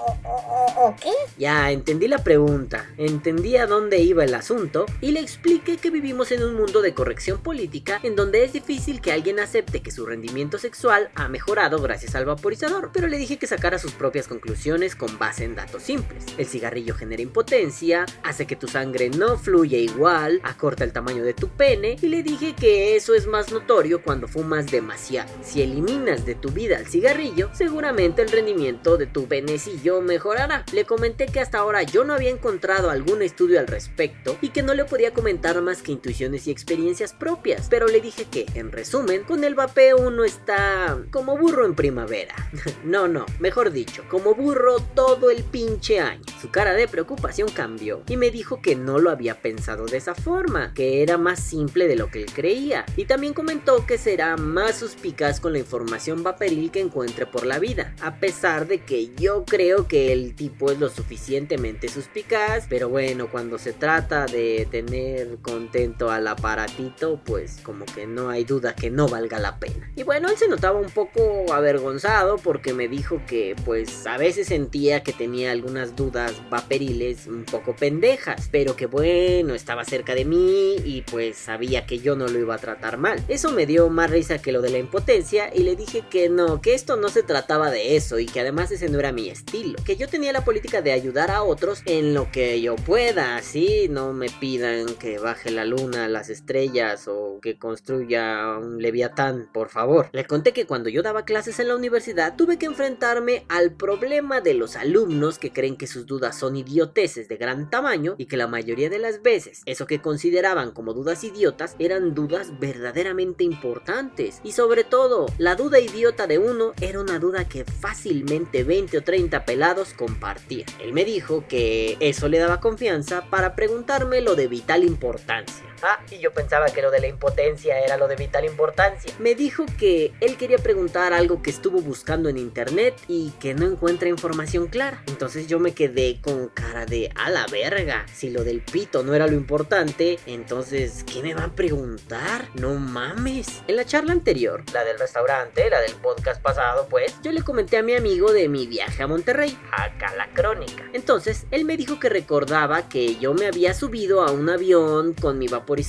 qué? 0.99 1.11
Ya, 1.37 1.71
entendí 1.71 2.07
la 2.07 2.23
pregunta, 2.23 2.89
entendí 2.97 3.57
a 3.57 3.67
dónde 3.67 3.99
iba 3.99 4.23
el 4.23 4.33
asunto 4.33 4.85
y 4.99 5.11
le 5.11 5.19
expliqué 5.19 5.77
que 5.77 5.89
vivimos 5.89 6.31
en 6.31 6.43
un 6.43 6.55
mundo 6.55 6.81
de 6.81 6.93
corrección 6.93 7.39
política 7.39 7.99
en 8.03 8.15
donde 8.15 8.43
es 8.43 8.53
difícil 8.53 9.01
que 9.01 9.11
alguien 9.11 9.39
acepte 9.39 9.81
que 9.81 9.91
su 9.91 10.05
rendimiento 10.05 10.57
sexual 10.57 11.09
ha 11.15 11.27
mejorado 11.27 11.81
gracias 11.81 12.15
al 12.15 12.25
vaporizador, 12.25 12.91
pero 12.93 13.07
le 13.07 13.17
dije 13.17 13.37
que 13.37 13.47
sacara 13.47 13.79
sus 13.79 13.93
propias 13.93 14.27
conclusiones 14.27 14.95
con 14.95 15.17
base 15.17 15.43
en 15.43 15.55
datos 15.55 15.83
simples. 15.83 16.25
El 16.37 16.45
cigarrillo 16.45 16.95
genera 16.95 17.21
impotencia, 17.21 18.05
hace 18.23 18.45
que 18.45 18.55
tu 18.55 18.67
sangre 18.67 19.09
no 19.09 19.37
fluya 19.37 19.77
igual, 19.77 20.41
acorta 20.43 20.83
el 20.83 20.93
tamaño 20.93 21.23
de 21.23 21.33
tu 21.33 21.47
pene 21.47 21.97
y 22.01 22.07
le 22.07 22.23
dije 22.23 22.53
que 22.53 22.95
eso 22.95 23.13
es 23.13 23.27
más 23.27 23.51
notorio 23.51 24.01
cuando 24.01 24.27
fumas 24.27 24.71
demasiado. 24.71 25.31
Si 25.43 25.61
eliminas 25.61 26.25
de 26.25 26.35
tu 26.35 26.49
vida 26.49 26.77
el 26.77 26.87
cigarrillo, 26.87 27.49
seguramente 27.53 28.21
el 28.21 28.29
rendimiento 28.29 28.97
de 28.97 29.07
tu 29.07 29.27
penecillo 29.27 29.90
mejorará. 29.99 30.63
Le 30.71 30.85
comenté 30.85 31.25
que 31.25 31.39
hasta 31.39 31.57
ahora 31.57 31.83
yo 31.83 32.03
no 32.05 32.13
había 32.13 32.29
encontrado 32.29 32.89
algún 32.89 33.21
estudio 33.21 33.59
al 33.59 33.67
respecto 33.67 34.37
y 34.41 34.49
que 34.49 34.63
no 34.63 34.73
le 34.73 34.85
podía 34.85 35.11
comentar 35.11 35.59
más 35.61 35.81
que 35.81 35.91
intuiciones 35.91 36.47
y 36.47 36.51
experiencias 36.51 37.13
propias, 37.13 37.67
pero 37.69 37.87
le 37.87 37.99
dije 37.99 38.25
que, 38.25 38.45
en 38.53 38.71
resumen, 38.71 39.23
con 39.23 39.43
el 39.43 39.55
vapeo 39.55 39.97
uno 39.97 40.23
está 40.23 40.99
como 41.11 41.37
burro 41.37 41.65
en 41.65 41.75
primavera. 41.75 42.35
no, 42.83 43.07
no, 43.07 43.25
mejor 43.39 43.71
dicho, 43.71 44.03
como 44.07 44.35
burro 44.35 44.79
todo 44.93 45.31
el 45.31 45.43
pinche 45.43 45.99
año. 45.99 46.21
Su 46.39 46.51
cara 46.51 46.73
de 46.73 46.87
preocupación 46.87 47.49
cambió 47.49 48.03
y 48.07 48.17
me 48.17 48.29
dijo 48.29 48.61
que 48.61 48.75
no 48.75 48.99
lo 48.99 49.09
había 49.09 49.41
pensado 49.41 49.87
de 49.87 49.97
esa 49.97 50.13
forma, 50.13 50.73
que 50.75 51.01
era 51.01 51.17
más 51.17 51.39
simple 51.39 51.87
de 51.87 51.95
lo 51.95 52.11
que 52.11 52.19
él 52.19 52.31
creía, 52.31 52.85
y 52.95 53.05
también 53.05 53.33
comentó 53.33 53.85
que 53.87 53.97
será 53.97 54.37
más 54.37 54.77
suspicaz 54.77 55.39
con 55.39 55.53
la 55.53 55.59
información 55.59 56.21
vaporil 56.21 56.71
que 56.71 56.81
encuentre 56.81 57.25
por 57.25 57.45
la 57.45 57.59
vida, 57.59 57.95
a 58.01 58.15
pesar 58.19 58.67
de 58.67 58.79
que 58.79 59.13
yo 59.15 59.45
creo 59.45 59.80
que 59.87 60.11
el 60.11 60.35
tipo 60.35 60.71
es 60.71 60.79
lo 60.79 60.89
suficientemente 60.89 61.87
suspicaz, 61.87 62.65
pero 62.69 62.89
bueno, 62.89 63.29
cuando 63.29 63.57
se 63.57 63.73
trata 63.73 64.25
de 64.25 64.67
tener 64.69 65.37
contento 65.41 66.11
al 66.11 66.27
aparatito, 66.27 67.19
pues 67.23 67.59
como 67.63 67.85
que 67.85 68.07
no 68.07 68.29
hay 68.29 68.43
duda 68.43 68.75
que 68.75 68.89
no 68.89 69.07
valga 69.07 69.39
la 69.39 69.59
pena. 69.59 69.91
Y 69.95 70.03
bueno, 70.03 70.29
él 70.29 70.37
se 70.37 70.47
notaba 70.47 70.79
un 70.79 70.89
poco 70.89 71.53
avergonzado 71.53 72.37
porque 72.37 72.73
me 72.73 72.87
dijo 72.87 73.21
que 73.27 73.55
pues 73.65 74.05
a 74.07 74.17
veces 74.17 74.47
sentía 74.47 75.03
que 75.03 75.13
tenía 75.13 75.51
algunas 75.51 75.95
dudas 75.95 76.33
vaporiles 76.49 77.27
un 77.27 77.43
poco 77.43 77.75
pendejas, 77.75 78.49
pero 78.51 78.75
que 78.75 78.85
bueno, 78.85 79.53
estaba 79.53 79.85
cerca 79.85 80.15
de 80.15 80.25
mí 80.25 80.75
y 80.83 81.03
pues 81.09 81.37
sabía 81.37 81.85
que 81.85 81.99
yo 81.99 82.15
no 82.15 82.27
lo 82.27 82.39
iba 82.39 82.55
a 82.55 82.59
tratar 82.59 82.97
mal. 82.97 83.23
Eso 83.27 83.51
me 83.51 83.65
dio 83.65 83.89
más 83.89 84.09
risa 84.09 84.41
que 84.41 84.51
lo 84.51 84.61
de 84.61 84.69
la 84.69 84.77
impotencia 84.77 85.53
y 85.53 85.63
le 85.63 85.75
dije 85.75 86.03
que 86.09 86.29
no, 86.29 86.61
que 86.61 86.73
esto 86.73 86.97
no 86.97 87.09
se 87.09 87.23
trataba 87.23 87.71
de 87.71 87.95
eso 87.95 88.19
y 88.19 88.25
que 88.25 88.39
además 88.39 88.71
ese 88.71 88.89
no 88.89 88.99
era 88.99 89.11
mi 89.11 89.29
estilo 89.29 89.70
que 89.75 89.95
yo 89.95 90.07
tenía 90.07 90.33
la 90.33 90.43
política 90.43 90.81
de 90.81 90.91
ayudar 90.91 91.31
a 91.31 91.43
otros 91.43 91.81
en 91.85 92.13
lo 92.13 92.31
que 92.31 92.61
yo 92.61 92.75
pueda, 92.75 93.35
así 93.35 93.87
no 93.89 94.13
me 94.13 94.29
pidan 94.29 94.95
que 94.95 95.17
baje 95.17 95.51
la 95.51 95.65
luna, 95.65 96.07
las 96.07 96.29
estrellas 96.29 97.07
o 97.07 97.39
que 97.41 97.57
construya 97.57 98.57
un 98.57 98.81
leviatán, 98.81 99.49
por 99.53 99.69
favor. 99.69 100.09
Le 100.11 100.25
conté 100.25 100.53
que 100.53 100.65
cuando 100.65 100.89
yo 100.89 101.03
daba 101.03 101.25
clases 101.25 101.59
en 101.59 101.67
la 101.67 101.75
universidad 101.75 102.35
tuve 102.35 102.57
que 102.57 102.65
enfrentarme 102.65 103.45
al 103.49 103.73
problema 103.73 104.41
de 104.41 104.53
los 104.53 104.75
alumnos 104.75 105.39
que 105.39 105.51
creen 105.51 105.77
que 105.77 105.87
sus 105.87 106.05
dudas 106.05 106.37
son 106.37 106.55
idioteces 106.55 107.27
de 107.27 107.37
gran 107.37 107.69
tamaño 107.69 108.15
y 108.17 108.25
que 108.25 108.37
la 108.37 108.47
mayoría 108.47 108.89
de 108.89 108.99
las 108.99 109.21
veces 109.21 109.61
eso 109.65 109.87
que 109.87 110.01
consideraban 110.01 110.71
como 110.71 110.93
dudas 110.93 111.23
idiotas 111.23 111.75
eran 111.79 112.13
dudas 112.13 112.59
verdaderamente 112.59 113.43
importantes 113.43 114.39
y 114.43 114.51
sobre 114.51 114.83
todo 114.83 115.27
la 115.37 115.55
duda 115.55 115.79
idiota 115.79 116.27
de 116.27 116.37
uno 116.37 116.73
era 116.81 116.99
una 116.99 117.19
duda 117.19 117.47
que 117.47 117.65
fácilmente 117.65 118.63
20 118.63 118.97
o 118.97 119.03
30 119.03 119.45
pelados 119.45 119.60
helados 119.61 119.93
compartían. 119.93 120.65
Él 120.79 120.91
me 120.91 121.05
dijo 121.05 121.45
que 121.47 121.95
eso 121.99 122.27
le 122.27 122.39
daba 122.39 122.59
confianza 122.59 123.29
para 123.29 123.55
preguntarme 123.55 124.19
lo 124.21 124.33
de 124.33 124.47
vital 124.47 124.83
importancia. 124.83 125.71
Ah, 125.83 125.99
y 126.11 126.19
yo 126.19 126.31
pensaba 126.31 126.67
que 126.67 126.81
lo 126.81 126.91
de 126.91 126.99
la 126.99 127.07
impotencia 127.07 127.79
era 127.79 127.97
lo 127.97 128.07
de 128.07 128.15
vital 128.15 128.45
importancia. 128.45 129.13
Me 129.19 129.35
dijo 129.35 129.65
que 129.79 130.13
él 130.19 130.37
quería 130.37 130.57
preguntar 130.57 131.13
algo 131.13 131.41
que 131.41 131.49
estuvo 131.49 131.81
buscando 131.81 132.29
en 132.29 132.37
internet 132.37 132.95
y 133.07 133.31
que 133.39 133.53
no 133.53 133.65
encuentra 133.65 134.09
información 134.09 134.67
clara. 134.67 135.03
Entonces 135.07 135.47
yo 135.47 135.59
me 135.59 135.73
quedé 135.73 136.19
con 136.21 136.49
cara 136.49 136.85
de 136.85 137.11
a 137.15 137.29
la 137.29 137.45
verga. 137.47 138.05
Si 138.13 138.29
lo 138.29 138.43
del 138.43 138.61
pito 138.61 139.03
no 139.03 139.13
era 139.13 139.27
lo 139.27 139.33
importante, 139.33 140.19
entonces 140.25 141.03
¿qué 141.03 141.21
me 141.21 141.33
va 141.33 141.45
a 141.45 141.55
preguntar? 141.55 142.47
No 142.55 142.75
mames. 142.75 143.61
En 143.67 143.75
la 143.75 143.85
charla 143.85 144.11
anterior, 144.11 144.63
la 144.73 144.83
del 144.83 144.99
restaurante, 144.99 145.69
la 145.69 145.81
del 145.81 145.95
podcast 145.95 146.41
pasado, 146.41 146.87
pues, 146.89 147.15
yo 147.23 147.31
le 147.31 147.41
comenté 147.41 147.77
a 147.77 147.83
mi 147.83 147.93
amigo 147.93 148.31
de 148.33 148.49
mi 148.49 148.67
viaje 148.67 149.01
a 149.01 149.07
Monterrey, 149.07 149.50
acá 149.71 150.13
la 150.15 150.27
crónica. 150.33 150.83
Entonces, 150.93 151.45
él 151.51 151.65
me 151.65 151.77
dijo 151.77 151.99
que 151.99 152.09
recordaba 152.09 152.87
que 152.87 153.15
yo 153.17 153.33
me 153.33 153.47
había 153.47 153.73
subido 153.73 154.23
a 154.23 154.31
un 154.31 154.49
avión 154.49 155.13
con 155.13 155.37
mi 155.37 155.47
vapor 155.47 155.81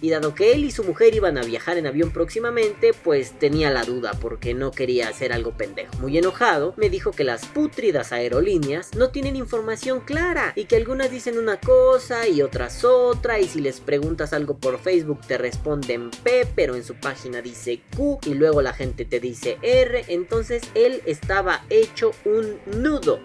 y 0.00 0.10
dado 0.10 0.34
que 0.34 0.52
él 0.52 0.64
y 0.64 0.70
su 0.70 0.84
mujer 0.84 1.14
iban 1.14 1.36
a 1.38 1.42
viajar 1.42 1.76
en 1.76 1.86
avión 1.86 2.10
próximamente, 2.10 2.92
pues 2.92 3.38
tenía 3.38 3.70
la 3.70 3.84
duda 3.84 4.12
porque 4.20 4.54
no 4.54 4.70
quería 4.70 5.08
hacer 5.08 5.32
algo 5.32 5.52
pendejo. 5.52 5.96
Muy 5.98 6.16
enojado, 6.16 6.74
me 6.76 6.90
dijo 6.90 7.12
que 7.12 7.24
las 7.24 7.44
putridas 7.46 8.12
aerolíneas 8.12 8.94
no 8.94 9.10
tienen 9.10 9.36
información 9.36 10.00
clara 10.00 10.52
y 10.56 10.64
que 10.64 10.76
algunas 10.76 11.10
dicen 11.10 11.38
una 11.38 11.58
cosa 11.58 12.28
y 12.28 12.42
otras 12.42 12.84
otra 12.84 13.38
y 13.38 13.44
si 13.44 13.60
les 13.60 13.80
preguntas 13.80 14.32
algo 14.32 14.58
por 14.58 14.78
Facebook 14.78 15.20
te 15.26 15.38
responden 15.38 16.10
P 16.22 16.46
pero 16.54 16.74
en 16.76 16.84
su 16.84 16.94
página 16.94 17.42
dice 17.42 17.80
Q 17.96 18.18
y 18.26 18.34
luego 18.34 18.62
la 18.62 18.72
gente 18.72 19.04
te 19.04 19.20
dice 19.20 19.58
R, 19.62 20.04
entonces 20.08 20.62
él 20.74 21.02
estaba 21.06 21.64
hecho 21.70 22.12
un 22.24 22.58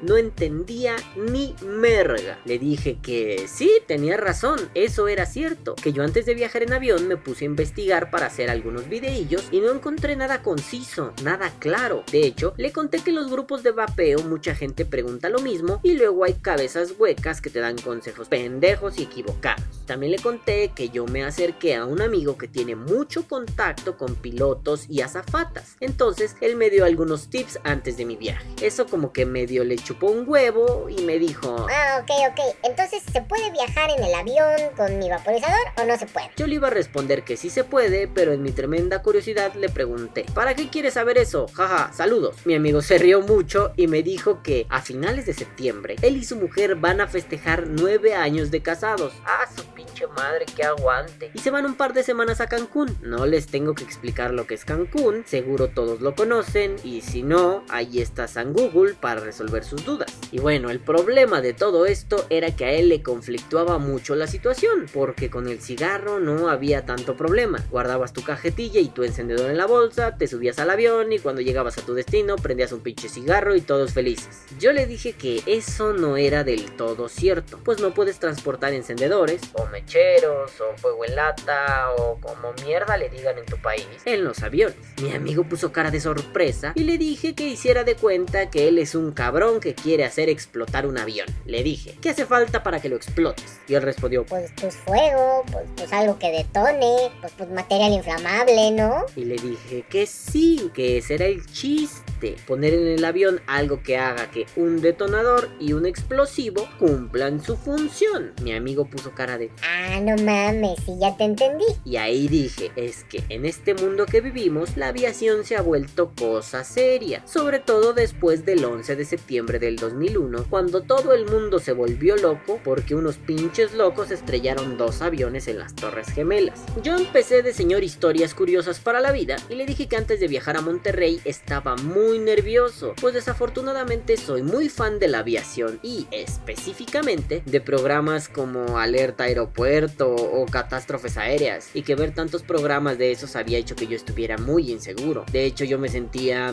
no 0.01 0.17
entendía 0.17 0.95
ni 1.15 1.55
merga. 1.65 2.39
Le 2.45 2.59
dije 2.59 2.97
que 3.01 3.47
sí, 3.47 3.71
tenía 3.87 4.17
razón, 4.17 4.59
eso 4.75 5.07
era 5.07 5.25
cierto, 5.25 5.75
que 5.75 5.93
yo 5.93 6.03
antes 6.03 6.25
de 6.25 6.35
viajar 6.35 6.63
en 6.63 6.73
avión 6.73 7.07
me 7.07 7.17
puse 7.17 7.45
a 7.45 7.47
investigar 7.47 8.11
para 8.11 8.27
hacer 8.27 8.49
algunos 8.49 8.89
videillos 8.89 9.47
y 9.51 9.59
no 9.59 9.71
encontré 9.71 10.15
nada 10.15 10.41
conciso, 10.41 11.13
nada 11.23 11.51
claro. 11.59 12.03
De 12.11 12.25
hecho, 12.25 12.53
le 12.57 12.71
conté 12.71 12.99
que 12.99 13.09
en 13.09 13.15
los 13.15 13.31
grupos 13.31 13.63
de 13.63 13.71
vapeo 13.71 14.23
mucha 14.23 14.55
gente 14.55 14.85
pregunta 14.85 15.29
lo 15.29 15.39
mismo 15.39 15.79
y 15.83 15.93
luego 15.93 16.23
hay 16.23 16.35
cabezas 16.35 16.93
huecas 16.97 17.41
que 17.41 17.49
te 17.49 17.59
dan 17.59 17.77
consejos 17.77 18.27
pendejos 18.27 18.97
y 18.99 19.03
equivocados. 19.03 19.85
También 19.85 20.11
le 20.11 20.19
conté 20.19 20.71
que 20.75 20.89
yo 20.89 21.05
me 21.05 21.23
acerqué 21.23 21.75
a 21.75 21.85
un 21.85 22.01
amigo 22.01 22.37
que 22.37 22.47
tiene 22.47 22.75
mucho 22.75 23.27
contacto 23.27 23.97
con 23.97 24.15
pilotos 24.15 24.85
y 24.89 25.01
azafatas. 25.01 25.75
Entonces, 25.79 26.35
él 26.41 26.55
me 26.55 26.69
dio 26.69 26.85
algunos 26.85 27.29
tips 27.29 27.59
antes 27.63 27.97
de 27.97 28.05
mi 28.05 28.15
viaje. 28.15 28.47
Eso 28.61 28.85
como 28.85 29.11
que 29.11 29.25
medio 29.25 29.61
le 29.63 29.75
chupó 29.75 30.08
un 30.08 30.27
huevo 30.27 30.89
y 30.89 31.01
me 31.03 31.20
dijo... 31.20 31.68
Ah, 31.70 32.01
ok, 32.01 32.32
ok. 32.32 32.56
Entonces, 32.63 33.03
¿se 33.12 33.22
puede 33.22 33.51
viajar 33.51 33.91
en 33.91 34.03
el 34.03 34.13
avión 34.15 34.75
con 34.75 34.98
mi 34.98 35.10
vaporizador 35.10 35.60
o 35.77 35.86
no? 35.86 35.91
no 35.91 35.98
se 35.98 36.06
puede. 36.06 36.32
Yo 36.38 36.48
le 36.48 36.56
iba 36.56 36.68
a 36.68 36.72
responder 36.72 37.24
que 37.24 37.38
sí 37.38 37.50
se 37.50 37.63
puede, 37.63 38.08
pero 38.08 38.32
en 38.32 38.41
mi 38.41 38.51
tremenda 38.51 39.01
curiosidad 39.01 39.53
le 39.56 39.70
pregunté, 39.70 40.25
¿para 40.34 40.56
qué 40.56 40.70
quieres 40.70 40.94
saber 40.94 41.18
eso? 41.18 41.48
Jaja, 41.53 41.91
saludos. 41.94 42.36
Mi 42.46 42.56
amigo 42.56 42.82
se 42.82 42.98
rió 42.98 43.22
mucho 43.22 43.74
y 43.75 43.88
me 43.88 44.03
dijo 44.03 44.41
que 44.41 44.65
a 44.70 44.82
finales 44.82 45.25
de 45.25 45.34
septiembre 45.34 45.96
él 46.01 46.18
y 46.18 46.24
su 46.24 46.36
mujer 46.38 46.75
van 46.75 47.01
a 47.01 47.08
festejar 47.08 47.68
nueve 47.68 48.15
años 48.15 48.51
de 48.51 48.62
casados. 48.62 49.13
Ah, 49.25 49.46
su 49.53 49.63
pinche 49.74 50.08
madre, 50.08 50.46
que 50.46 50.63
aguante. 50.63 51.32
Y 51.34 51.39
se 51.39 51.51
van 51.51 51.65
un 51.65 51.75
par 51.75 51.94
de 51.94 52.03
semanas 52.03 52.41
a 52.41 52.48
Cancún. 52.48 52.98
No 53.01 53.25
les 53.25 53.48
tengo 53.48 53.75
que 53.75 53.84
explicar 53.84 54.32
lo 54.32 54.48
que 54.48 54.56
es 54.56 54.65
Cancún, 54.65 55.24
seguro 55.25 55.70
todos 55.70 56.01
lo 56.01 56.15
conocen 56.15 56.75
y 56.84 57.01
si 57.01 57.24
no, 57.24 57.63
ahí 57.70 58.00
está 58.00 58.27
San 58.27 58.53
Google 58.53 58.94
para 58.94 59.20
resolver 59.20 59.40
sus 59.63 59.86
dudas. 59.86 60.12
Y 60.31 60.39
bueno, 60.39 60.69
el 60.69 60.79
problema 60.79 61.41
de 61.41 61.53
todo 61.53 61.86
esto 61.86 62.25
era 62.29 62.55
que 62.55 62.65
a 62.65 62.71
él 62.71 62.89
le 62.89 63.03
conflictuaba 63.03 63.77
mucho 63.77 64.15
la 64.15 64.27
situación, 64.27 64.86
porque 64.93 65.29
con 65.29 65.48
el 65.48 65.62
cigarro 65.62 66.19
no 66.19 66.50
había 66.50 66.86
tanto 66.86 67.17
problema. 67.17 67.60
Guardabas 67.69 68.13
tu 68.13 68.24
cajetilla 68.24 68.79
y 68.79 68.88
tu 68.88 69.03
encendedor 69.03 69.50
en 69.50 69.57
la 69.57 69.65
bolsa, 69.65 70.17
te 70.17 70.27
subías 70.27 70.60
al 70.60 70.69
avión 70.69 71.12
y 71.12 71.19
cuando 71.19 71.41
llegabas 71.41 71.77
a 71.77 71.86
tu 71.86 71.93
destino 71.93 72.38
prendías 72.38 72.71
un 72.71 72.79
pinche 72.79 73.10
cigarro 73.10 73.55
y 73.55 73.62
todos 73.62 73.93
felices. 73.93 74.45
Yo 74.60 74.71
le 74.71 74.86
dije 74.86 75.13
que 75.13 75.41
eso 75.45 75.93
no 75.93 76.17
era 76.17 76.43
del 76.43 76.71
todo 76.71 77.10
cierto, 77.10 77.60
pues 77.63 77.81
no 77.81 77.93
puedes 77.93 78.19
transportar 78.19 78.74
encendedores, 78.74 79.41
o 79.53 79.65
mecheros, 79.65 80.51
o 80.62 80.77
fuego 80.77 81.05
en 81.05 81.15
lata, 81.15 81.91
o 81.98 82.19
como 82.21 82.53
mierda 82.63 82.95
le 82.95 83.10
digan 83.10 83.38
en 83.38 83.45
tu 83.45 83.57
país, 83.57 83.88
en 84.05 84.24
los 84.24 84.43
aviones. 84.43 84.77
Mi 85.01 85.13
amigo 85.13 85.43
puso 85.43 85.71
cara 85.71 85.91
de 85.91 86.00
sorpresa 86.00 86.74
y 86.75 86.83
le 86.83 86.98
dije 86.98 87.36
que 87.36 87.48
hiciera 87.48 87.83
de 87.83 87.95
cuenta 87.95 88.50
que 88.50 88.67
él 88.67 88.77
es 88.77 88.95
un 88.95 89.12
cabrón 89.12 89.30
que 89.59 89.73
quiere 89.73 90.03
hacer 90.03 90.29
explotar 90.29 90.85
un 90.85 90.97
avión. 90.97 91.27
Le 91.45 91.63
dije, 91.63 91.95
¿qué 92.01 92.09
hace 92.09 92.25
falta 92.25 92.63
para 92.63 92.81
que 92.81 92.89
lo 92.89 92.95
explotes? 92.95 93.59
Y 93.67 93.75
él 93.75 93.81
respondió, 93.81 94.25
pues, 94.25 94.51
pues 94.59 94.75
fuego, 94.75 95.43
pues 95.51 95.65
pues 95.75 95.93
algo 95.93 96.19
que 96.19 96.31
detone, 96.31 97.11
pues, 97.21 97.33
pues 97.38 97.50
material 97.50 97.93
inflamable, 97.93 98.71
¿no? 98.71 99.05
Y 99.15 99.25
le 99.25 99.35
dije 99.35 99.85
que 99.89 100.05
sí, 100.05 100.69
que 100.73 100.97
ese 100.97 101.15
era 101.15 101.25
el 101.25 101.45
chiste. 101.45 102.35
Poner 102.45 102.73
en 102.73 102.88
el 102.88 103.03
avión 103.03 103.41
algo 103.47 103.81
que 103.81 103.97
haga 103.97 104.29
que 104.29 104.45
un 104.55 104.81
detonador 104.81 105.50
y 105.59 105.73
un 105.73 105.88
explosivo 105.88 106.67
cumplan 106.77 107.43
su 107.43 107.57
función. 107.57 108.33
Mi 108.43 108.53
amigo 108.53 108.85
puso 108.85 109.11
cara 109.15 109.39
de... 109.39 109.50
Ah, 109.63 110.00
no 110.01 110.15
mames, 110.21 110.77
sí, 110.85 110.93
ya 111.00 111.17
te 111.17 111.23
entendí. 111.23 111.65
Y 111.83 111.95
ahí 111.95 112.27
dije, 112.27 112.71
es 112.75 113.05
que 113.05 113.23
en 113.29 113.45
este 113.45 113.73
mundo 113.73 114.05
que 114.05 114.21
vivimos, 114.21 114.77
la 114.77 114.89
aviación 114.89 115.45
se 115.45 115.55
ha 115.55 115.61
vuelto 115.61 116.11
cosa 116.15 116.63
seria. 116.63 117.25
Sobre 117.25 117.57
todo 117.59 117.93
después 117.93 118.45
del 118.45 118.63
11 118.63 118.95
de 118.95 119.05
septiembre 119.05 119.20
del 119.31 119.77
2001, 119.77 120.45
cuando 120.49 120.81
todo 120.81 121.13
el 121.13 121.25
mundo 121.25 121.59
se 121.59 121.71
volvió 121.71 122.17
loco 122.17 122.59
porque 122.65 122.95
unos 122.95 123.15
pinches 123.15 123.73
locos 123.73 124.11
estrellaron 124.11 124.77
dos 124.77 125.01
aviones 125.01 125.47
en 125.47 125.57
las 125.57 125.73
Torres 125.73 126.09
Gemelas. 126.09 126.65
Yo 126.83 126.97
empecé 126.97 127.41
de 127.41 127.53
señor 127.53 127.83
historias 127.83 128.33
curiosas 128.33 128.79
para 128.79 128.99
la 128.99 129.13
vida 129.13 129.37
y 129.49 129.55
le 129.55 129.65
dije 129.65 129.87
que 129.87 129.95
antes 129.95 130.19
de 130.19 130.27
viajar 130.27 130.57
a 130.57 130.61
Monterrey 130.61 131.21
estaba 131.23 131.77
muy 131.77 132.19
nervioso, 132.19 132.93
pues 132.99 133.13
desafortunadamente 133.13 134.17
soy 134.17 134.43
muy 134.43 134.67
fan 134.67 134.99
de 134.99 135.07
la 135.07 135.19
aviación 135.19 135.79
y 135.81 136.07
específicamente 136.11 137.41
de 137.45 137.61
programas 137.61 138.27
como 138.27 138.79
Alerta 138.79 139.23
Aeropuerto 139.23 140.13
o 140.13 140.45
Catástrofes 140.45 141.15
Aéreas 141.17 141.69
y 141.73 141.83
que 141.83 141.95
ver 141.95 142.13
tantos 142.13 142.43
programas 142.43 142.97
de 142.97 143.11
esos 143.11 143.37
había 143.37 143.57
hecho 143.57 143.77
que 143.77 143.87
yo 143.87 143.95
estuviera 143.95 144.37
muy 144.37 144.71
inseguro. 144.71 145.23
De 145.31 145.45
hecho 145.45 145.63
yo 145.63 145.79
me 145.79 145.87
sentía 145.87 146.51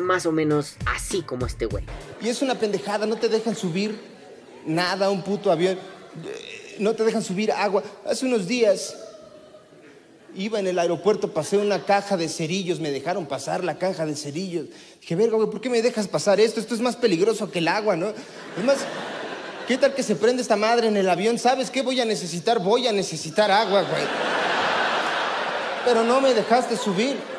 más 0.00 0.24
o 0.24 0.32
menos 0.32 0.76
así 0.86 1.20
como 1.22 1.44
este 1.44 1.63
güey. 1.66 1.84
Y 2.22 2.28
es 2.28 2.42
una 2.42 2.54
pendejada, 2.54 3.06
no 3.06 3.16
te 3.16 3.28
dejan 3.28 3.54
subir 3.54 3.98
nada 4.66 5.10
un 5.10 5.22
puto 5.22 5.52
avión 5.52 5.78
no 6.78 6.94
te 6.94 7.04
dejan 7.04 7.22
subir 7.22 7.52
agua. 7.52 7.82
Hace 8.06 8.26
unos 8.26 8.46
días 8.46 8.96
iba 10.34 10.58
en 10.58 10.66
el 10.66 10.78
aeropuerto, 10.78 11.32
pasé 11.32 11.58
una 11.58 11.84
caja 11.84 12.16
de 12.16 12.28
cerillos, 12.28 12.80
me 12.80 12.90
dejaron 12.90 13.26
pasar 13.26 13.62
la 13.62 13.78
caja 13.78 14.04
de 14.06 14.16
cerillos. 14.16 14.66
Dije, 15.00 15.14
verga, 15.14 15.36
güey, 15.36 15.48
¿por 15.48 15.60
qué 15.60 15.70
me 15.70 15.82
dejas 15.82 16.08
pasar 16.08 16.40
esto? 16.40 16.60
Esto 16.60 16.74
es 16.74 16.80
más 16.80 16.96
peligroso 16.96 17.50
que 17.50 17.60
el 17.60 17.68
agua, 17.68 17.96
¿no? 17.96 18.08
Es 18.08 18.64
más, 18.64 18.78
¿qué 19.68 19.78
tal 19.78 19.94
que 19.94 20.02
se 20.02 20.16
prende 20.16 20.42
esta 20.42 20.56
madre 20.56 20.88
en 20.88 20.96
el 20.96 21.08
avión? 21.08 21.38
¿Sabes 21.38 21.70
qué 21.70 21.82
voy 21.82 22.00
a 22.00 22.04
necesitar? 22.04 22.58
Voy 22.58 22.88
a 22.88 22.92
necesitar 22.92 23.50
agua, 23.50 23.82
güey. 23.82 24.02
Pero 25.84 26.02
no 26.02 26.20
me 26.20 26.34
dejaste 26.34 26.76
subir. 26.76 27.33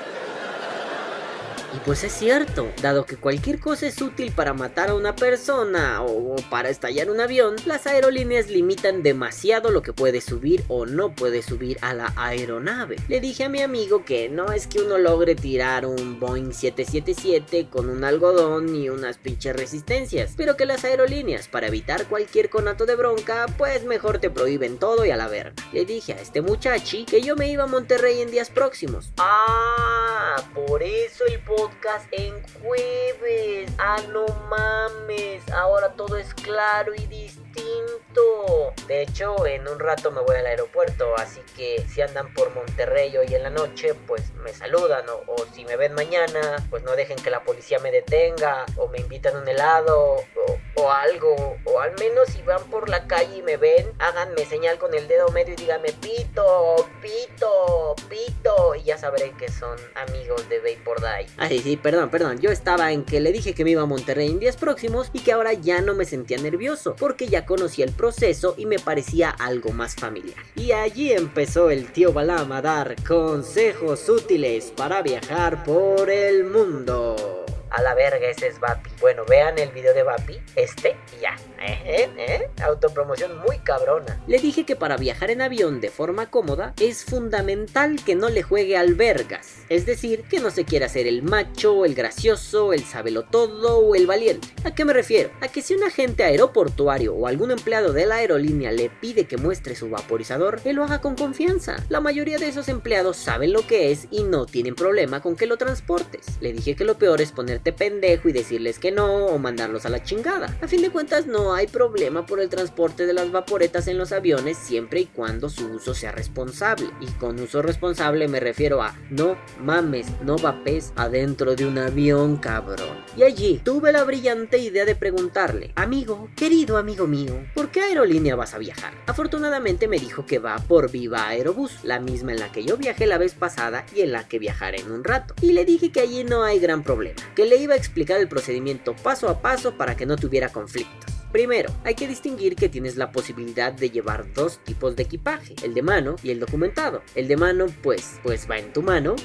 Y 1.75 1.79
pues 1.79 2.05
es 2.05 2.13
cierto, 2.13 2.72
dado 2.82 3.05
que 3.05 3.17
cualquier 3.17 3.60
cosa 3.60 3.88
es 3.88 4.01
útil 4.01 4.32
para 4.32 4.53
matar 4.53 4.91
a 4.91 4.96
una 4.96 5.13
persona 5.13 6.01
o 6.03 6.38
para 6.50 6.70
estallar 6.70 7.10
un 7.10 7.20
avión, 7.20 7.58
las 7.65 7.86
aerolíneas 7.86 8.50
limitan 8.50 9.03
demasiado 9.03 9.72
lo 9.72 9.82
que 9.82 9.91
puede 9.91 10.22
subir 10.22 10.63
o 10.70 10.86
no 10.86 11.13
puede 11.13 11.41
subir 11.41 11.77
a 11.82 11.94
la 11.94 12.13
aeronave. 12.15 12.96
Le 13.10 13.20
dije 13.20 13.44
a 13.44 13.50
mi 13.50 13.62
amigo 13.62 14.05
que 14.05 14.29
no 14.29 14.53
es 14.53 14.67
que 14.67 14.79
uno 14.79 14.98
logre 14.98 15.36
tirar 15.36 15.86
un 15.86 16.17
Boeing 16.17 16.53
777 16.53 17.67
con 17.70 17.89
un 17.89 18.05
algodón 18.05 18.74
y 18.74 18.88
unas 18.88 19.17
pinches 19.17 19.53
resistencias, 19.53 20.34
pero 20.38 20.55
que 20.55 20.65
las 20.65 20.86
aerolíneas 20.86 21.50
para 21.50 21.67
evitar 21.67 22.08
cualquier 22.08 22.50
conato 22.50 22.86
de 22.86 22.96
bronca, 22.96 23.48
pues 23.58 23.84
mejor 23.84 24.20
te 24.20 24.29
prohíben 24.29 24.77
todo 24.77 25.05
y 25.05 25.12
a 25.12 25.17
la 25.17 25.27
verga. 25.27 25.51
Le 25.74 25.84
dije 25.84 26.13
a 26.13 26.22
este 26.22 26.39
muchachi 26.41 27.03
que 27.03 27.22
yo 27.22 27.36
me 27.36 27.50
iba 27.50 27.65
a 27.65 27.67
Monterrey 27.67 28.22
en 28.22 28.32
días 28.32 28.50
próximos. 28.50 29.12
Ah, 29.17 30.38
por 30.53 30.82
eso 30.82 31.25
el 31.27 31.41
podcast 31.65 32.07
en 32.12 32.34
jueves. 32.62 33.72
Ah, 33.79 33.98
no 34.12 34.25
mames. 34.50 35.48
Ahora 35.51 35.93
todo 35.93 36.15
es 36.17 36.31
claro 36.36 36.93
y 36.93 37.07
distinto. 37.07 38.74
De 38.88 39.01
hecho, 39.01 39.48
en 39.48 39.67
un 39.67 39.79
rato 39.79 40.12
me 40.12 40.22
voy 40.22 40.36
al 40.36 40.45
aeropuerto, 40.45 41.15
así 41.17 41.41
que 41.55 41.84
si 41.89 42.01
andan 42.01 42.31
por 42.34 42.53
Monterrey 42.53 43.17
hoy 43.17 43.34
en 43.34 43.43
la 43.43 43.50
noche, 43.50 43.95
pues 43.95 44.31
me 44.43 44.53
saludan. 44.53 45.05
O, 45.27 45.45
si 45.53 45.65
me 45.65 45.75
ven 45.75 45.93
mañana, 45.93 46.57
pues 46.69 46.84
no 46.84 46.95
dejen 46.95 47.17
que 47.17 47.31
la 47.31 47.43
policía 47.43 47.79
me 47.79 47.91
detenga. 47.91 48.65
O 48.77 48.88
me 48.88 49.00
invitan 49.00 49.36
un 49.36 49.48
helado. 49.48 50.17
O, 50.17 50.60
o 50.75 50.91
algo. 50.91 51.58
O 51.65 51.79
al 51.79 51.94
menos 52.00 52.29
si 52.29 52.41
van 52.41 52.63
por 52.70 52.89
la 52.89 53.08
calle 53.08 53.38
y 53.38 53.41
me 53.41 53.58
ven, 53.58 53.91
háganme 54.00 54.46
señal 54.46 54.77
con 54.77 54.94
el 54.94 55.08
dedo 55.08 55.29
medio 55.29 55.53
y 55.53 55.58
díganme 55.58 55.91
pito, 55.94 56.88
pito, 57.01 57.96
pito. 58.10 58.75
Y 58.75 58.84
ya 58.84 58.98
sabré 58.98 59.32
que 59.38 59.50
son 59.50 59.77
amigos 59.96 60.48
de 60.50 60.60
Vapor 60.60 61.01
Die. 61.01 61.27
Ay, 61.38 61.60
sí, 61.60 61.77
perdón, 61.77 62.10
perdón. 62.10 62.39
Yo 62.39 62.51
estaba 62.51 62.91
en 62.91 63.03
que 63.03 63.20
le 63.20 63.32
dije 63.32 63.53
que 63.53 63.63
me 63.63 63.72
iba 63.72 63.82
a 63.82 63.86
Monterrey 63.86 64.29
en 64.29 64.39
días 64.39 64.58
próximos 64.58 65.10
y 65.13 65.20
que 65.20 65.32
ahora 65.32 65.53
ya 65.53 65.82
no 65.82 65.94
me 65.94 66.05
sentía 66.05 66.38
nervioso 66.38 66.96
porque 66.96 67.27
ya 67.27 67.46
conocía 67.46 67.86
el 67.86 67.91
proceso 67.91 68.55
y 68.58 68.65
me 68.65 68.79
parecía 68.79 69.29
algo 69.29 69.72
más 69.72 69.96
familiar. 69.96 70.38
Y 70.55 70.72
allí 70.72 71.12
empezó 71.12 71.70
el 71.70 71.91
tío 71.91 72.13
Balam 72.13 72.51
a 72.51 72.62
dar 72.62 72.96
consejos 73.03 74.08
útiles 74.10 74.72
para 74.75 75.01
viajar 75.01 75.63
por 75.63 76.10
el 76.10 76.46
mundo 76.46 77.46
a 77.75 77.82
la 77.82 77.94
verga, 77.94 78.27
ese 78.29 78.48
es 78.48 78.60
Vapi. 78.60 78.89
Bueno, 79.01 79.24
vean 79.27 79.60
el 79.60 79.70
video 79.72 79.94
de 79.94 80.03
Vapi, 80.03 80.39
este, 80.55 80.96
y 81.17 81.22
ya. 81.22 81.36
¿Eh? 81.62 81.79
¿Eh? 81.86 82.10
¿Eh? 82.17 82.50
Autopromoción 82.63 83.38
muy 83.39 83.58
cabrona. 83.60 84.22
Le 84.27 84.39
dije 84.39 84.65
que 84.65 84.75
para 84.75 84.98
viajar 84.98 85.29
en 85.29 85.41
avión 85.41 85.82
de 85.82 85.89
forma 85.89 86.29
cómoda 86.29 86.74
es 86.79 87.03
fundamental 87.03 87.98
que 88.05 88.15
no 88.15 88.29
le 88.29 88.44
juegue 88.44 88.77
al 88.77 88.96
vergas. 88.96 89.65
Es 89.70 89.86
decir, 89.86 90.24
que 90.29 90.39
no 90.39 90.51
se 90.51 90.63
quiera 90.63 90.88
ser 90.89 91.08
el 91.08 91.22
macho, 91.22 91.86
el 91.86 91.96
gracioso, 91.96 92.72
el 92.74 92.84
todo 93.29 93.79
o 93.79 93.96
el 93.96 94.08
valiente. 94.08 94.48
¿A 94.63 94.74
qué 94.74 94.86
me 94.86 94.94
refiero? 94.94 95.32
A 95.41 95.48
que 95.48 95.62
si 95.62 95.74
un 95.74 95.84
agente 95.84 96.24
aeroportuario 96.24 97.13
o 97.13 97.27
algún 97.27 97.51
empleado 97.51 97.91
de 97.91 98.05
la 98.05 98.15
aerolínea 98.15 98.72
le 98.72 98.89
pide 98.89 99.25
que 99.25 99.38
muestre 99.38 99.75
su 99.75 99.89
vaporizador, 99.89 100.62
él 100.63 100.77
lo 100.77 100.84
haga 100.84 101.01
con 101.01 101.15
confianza. 101.15 101.77
La 101.89 102.00
mayoría 102.00 102.38
de 102.38 102.48
esos 102.48 102.70
empleados 102.70 103.17
saben 103.17 103.51
lo 103.51 103.67
que 103.67 103.91
es 103.91 104.08
y 104.12 104.24
no 104.24 104.46
tienen 104.46 104.75
problema 104.75 105.22
con 105.22 105.36
que 105.36 105.46
lo 105.46 105.58
transportes. 105.58 106.25
Le 106.39 106.53
dije 106.53 106.75
que 106.75 106.86
lo 106.86 106.98
peor 106.98 107.22
es 107.22 107.32
ponerte 107.32 107.64
pendejo 107.74 108.29
y 108.29 108.34
decirles 108.34 108.79
que 108.79 108.91
no 108.91 109.27
o 109.27 109.38
mandarlos 109.38 109.86
a 109.86 109.89
la 109.89 110.03
chingada. 110.03 110.57
A 110.62 110.67
fin 110.67 110.81
de 110.81 110.89
cuentas 110.89 111.27
no 111.27 111.53
hay 111.53 111.67
problema 111.67 112.25
por 112.25 112.39
el 112.39 112.50
transporte 112.50 113.05
de 113.05 113.13
las 113.13 113.31
vaporetas 113.31 113.88
en 113.88 113.98
los 113.98 114.12
aviones 114.12 114.57
siempre 114.57 115.01
y 115.01 115.05
cuando 115.05 115.50
su 115.50 115.67
uso 115.67 115.93
sea 115.93 116.12
responsable. 116.12 116.88
Y 117.01 117.07
con 117.13 117.39
uso 117.39 117.62
responsable 117.62 118.27
me 118.27 118.39
refiero 118.39 118.81
a 118.81 118.95
no 119.10 119.38
mames, 119.60 120.07
no 120.22 120.38
vapes 120.38 120.93
adentro 120.95 121.55
de 121.55 121.65
un 121.65 121.77
avión 121.77 122.38
cabrón. 122.38 123.04
Y 123.17 123.24
allí 123.24 123.62
tuve 123.63 123.93
la 123.93 124.03
brillante 124.03 124.57
idea 124.57 124.84
de 124.84 124.93
preguntarle, 124.93 125.72
amigo, 125.75 126.29
querido 126.36 126.77
amigo 126.77 127.07
mío, 127.07 127.48
¿por 127.53 127.72
qué 127.72 127.79
aerolínea 127.79 128.36
vas 128.36 128.53
a 128.53 128.57
viajar? 128.57 128.93
Afortunadamente 129.07 129.88
me 129.88 130.00
dijo 130.00 130.25
que 130.25 130.39
va 130.39 130.57
por 130.57 130.91
Viva 130.91 131.29
Aerobús, 131.29 131.79
la 131.84 132.01
misma 132.01 132.34
en 132.34 132.41
la 132.41 132.51
que 132.51 132.65
yo 132.65 132.75
viajé 132.75 133.05
la 133.05 133.17
vez 133.17 133.34
pasada 133.34 133.86
y 133.95 134.01
en 134.01 134.12
la 134.12 134.27
que 134.27 134.38
viajaré 134.38 134.81
en 134.81 134.91
un 134.91 135.05
rato. 135.05 135.34
Y 135.41 135.53
le 135.53 135.63
dije 135.63 135.93
que 135.93 136.01
allí 136.01 136.25
no 136.25 136.43
hay 136.43 136.60
gran 136.60 136.84
problema, 136.84 137.22
que 137.36 137.45
le 137.45 137.55
iba 137.55 137.74
a 137.74 137.77
explicar 137.77 138.19
el 138.19 138.27
procedimiento 138.27 138.93
paso 139.01 139.29
a 139.29 139.41
paso 139.41 139.77
para 139.77 139.95
que 139.95 140.05
no 140.05 140.17
tuviera 140.17 140.50
conflictos. 140.50 141.14
Primero, 141.35 141.69
hay 141.83 141.95
que 141.95 142.07
distinguir 142.07 142.55
que 142.55 142.69
tienes 142.69 142.95
la 142.95 143.11
posibilidad 143.11 143.73
de 143.73 143.89
llevar 143.89 144.33
dos 144.33 144.59
tipos 144.63 144.95
de 144.95 145.03
equipaje, 145.03 145.53
el 145.63 145.73
de 145.73 145.81
mano 145.81 146.15
y 146.23 146.29
el 146.29 146.39
documentado. 146.39 147.03
El 147.13 147.27
de 147.27 147.35
mano, 147.35 147.65
pues, 147.83 148.21
pues 148.23 148.49
va 148.49 148.57
en 148.57 148.71
tu 148.71 148.81
mano. 148.81 149.17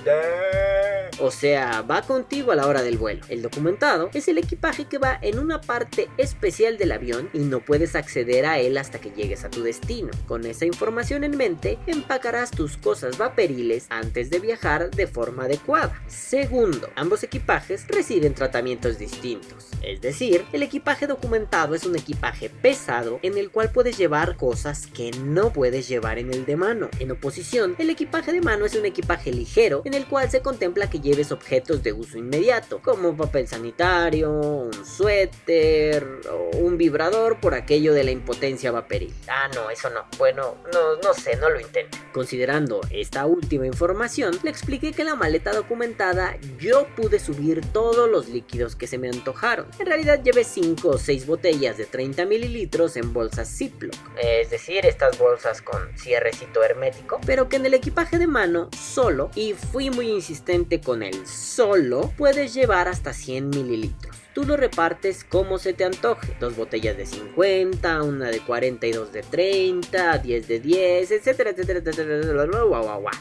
O 1.20 1.30
sea, 1.30 1.82
va 1.82 2.02
contigo 2.02 2.50
a 2.50 2.56
la 2.56 2.66
hora 2.66 2.82
del 2.82 2.96
vuelo. 2.96 3.20
El 3.28 3.42
documentado 3.42 4.10
es 4.14 4.26
el 4.26 4.38
equipaje 4.38 4.86
que 4.86 4.98
va 4.98 5.18
en 5.20 5.38
una 5.38 5.60
parte 5.60 6.08
especial 6.16 6.78
del 6.78 6.92
avión 6.92 7.28
y 7.32 7.40
no 7.40 7.60
puedes 7.60 7.94
acceder 7.94 8.46
a 8.46 8.58
él 8.58 8.78
hasta 8.78 9.00
que 9.00 9.10
llegues 9.10 9.44
a 9.44 9.50
tu 9.50 9.62
destino. 9.62 10.10
Con 10.26 10.46
esa 10.46 10.64
información 10.64 11.22
en 11.22 11.36
mente, 11.36 11.78
empacarás 11.86 12.50
tus 12.50 12.76
cosas 12.78 13.18
vaporiles 13.18 13.86
antes 13.90 14.30
de 14.30 14.40
viajar 14.40 14.90
de 14.90 15.06
forma 15.06 15.44
adecuada. 15.44 16.02
Segundo, 16.08 16.88
ambos 16.96 17.22
equipajes 17.22 17.86
reciben 17.86 18.34
tratamientos 18.34 18.98
distintos. 18.98 19.68
Es 19.82 20.00
decir, 20.00 20.44
el 20.52 20.62
equipaje 20.62 21.06
documentado 21.06 21.74
es 21.74 21.84
un 21.84 21.96
equipaje 22.00 22.50
pesado 22.50 23.20
en 23.22 23.38
el 23.38 23.50
cual 23.50 23.70
puedes 23.70 23.96
llevar 23.96 24.36
cosas 24.36 24.86
que 24.86 25.10
no 25.12 25.52
puedes 25.52 25.88
llevar 25.88 26.18
en 26.18 26.32
el 26.32 26.44
de 26.44 26.56
mano. 26.56 26.88
En 26.98 27.10
oposición, 27.10 27.76
el 27.78 27.90
equipaje 27.90 28.32
de 28.32 28.40
mano 28.40 28.64
es 28.66 28.74
un 28.74 28.86
equipaje 28.86 29.32
ligero 29.32 29.82
en 29.84 29.94
el 29.94 30.06
cual 30.06 30.30
se 30.30 30.42
contempla 30.42 30.90
que 30.90 31.00
lleves 31.00 31.32
objetos 31.32 31.82
de 31.82 31.92
uso 31.92 32.18
inmediato, 32.18 32.80
como 32.82 33.16
papel 33.16 33.46
sanitario, 33.46 34.30
un 34.30 34.84
suéter 34.84 36.06
o 36.30 36.56
un 36.56 36.76
vibrador 36.76 37.40
por 37.40 37.54
aquello 37.54 37.94
de 37.94 38.04
la 38.04 38.10
impotencia 38.10 38.72
vaporil. 38.72 39.14
Ah, 39.28 39.48
no, 39.54 39.70
eso 39.70 39.90
no. 39.90 40.04
Bueno, 40.18 40.56
no, 40.72 40.96
no 40.96 41.14
sé, 41.14 41.36
no 41.36 41.48
lo 41.48 41.60
intento. 41.60 41.98
Considerando 42.12 42.80
esta 42.90 43.26
última 43.26 43.66
información, 43.66 44.38
le 44.42 44.50
expliqué 44.50 44.92
que 44.92 45.02
en 45.02 45.08
la 45.08 45.14
maleta 45.14 45.52
documentada 45.52 46.36
yo 46.58 46.86
pude 46.96 47.18
subir 47.18 47.60
todos 47.72 48.10
los 48.10 48.28
líquidos 48.28 48.76
que 48.76 48.86
se 48.86 48.98
me 48.98 49.08
antojaron. 49.08 49.66
En 49.78 49.86
realidad 49.86 50.22
llevé 50.22 50.44
5 50.44 50.88
o 50.88 50.98
6 50.98 51.26
botellas 51.26 51.76
de 51.76 51.86
30 51.90 52.26
mililitros 52.26 52.96
en 52.96 53.12
bolsas 53.12 53.48
Ziploc, 53.56 53.94
es 54.22 54.50
decir, 54.50 54.86
estas 54.86 55.18
bolsas 55.18 55.62
con 55.62 55.96
cierrecito 55.96 56.62
hermético, 56.62 57.20
pero 57.26 57.48
que 57.48 57.56
en 57.56 57.66
el 57.66 57.74
equipaje 57.74 58.18
de 58.18 58.26
mano 58.26 58.68
solo, 58.76 59.30
y 59.34 59.54
fui 59.54 59.90
muy 59.90 60.08
insistente 60.08 60.80
con 60.80 61.02
el 61.02 61.26
solo, 61.26 62.12
puedes 62.16 62.54
llevar 62.54 62.88
hasta 62.88 63.12
100 63.12 63.50
mililitros. 63.50 64.16
Tú 64.32 64.44
lo 64.44 64.56
repartes 64.56 65.24
como 65.24 65.58
se 65.58 65.72
te 65.72 65.84
antoje. 65.84 66.36
Dos 66.38 66.56
botellas 66.56 66.96
de 66.96 67.06
50, 67.06 68.02
una 68.02 68.28
de 68.28 68.40
42 68.40 69.12
de 69.12 69.22
30, 69.22 70.18
10 70.18 70.48
de 70.48 70.60
10, 70.60 71.10
etcétera, 71.10 71.50
etcétera, 71.50 71.80
etcétera, 71.80 72.50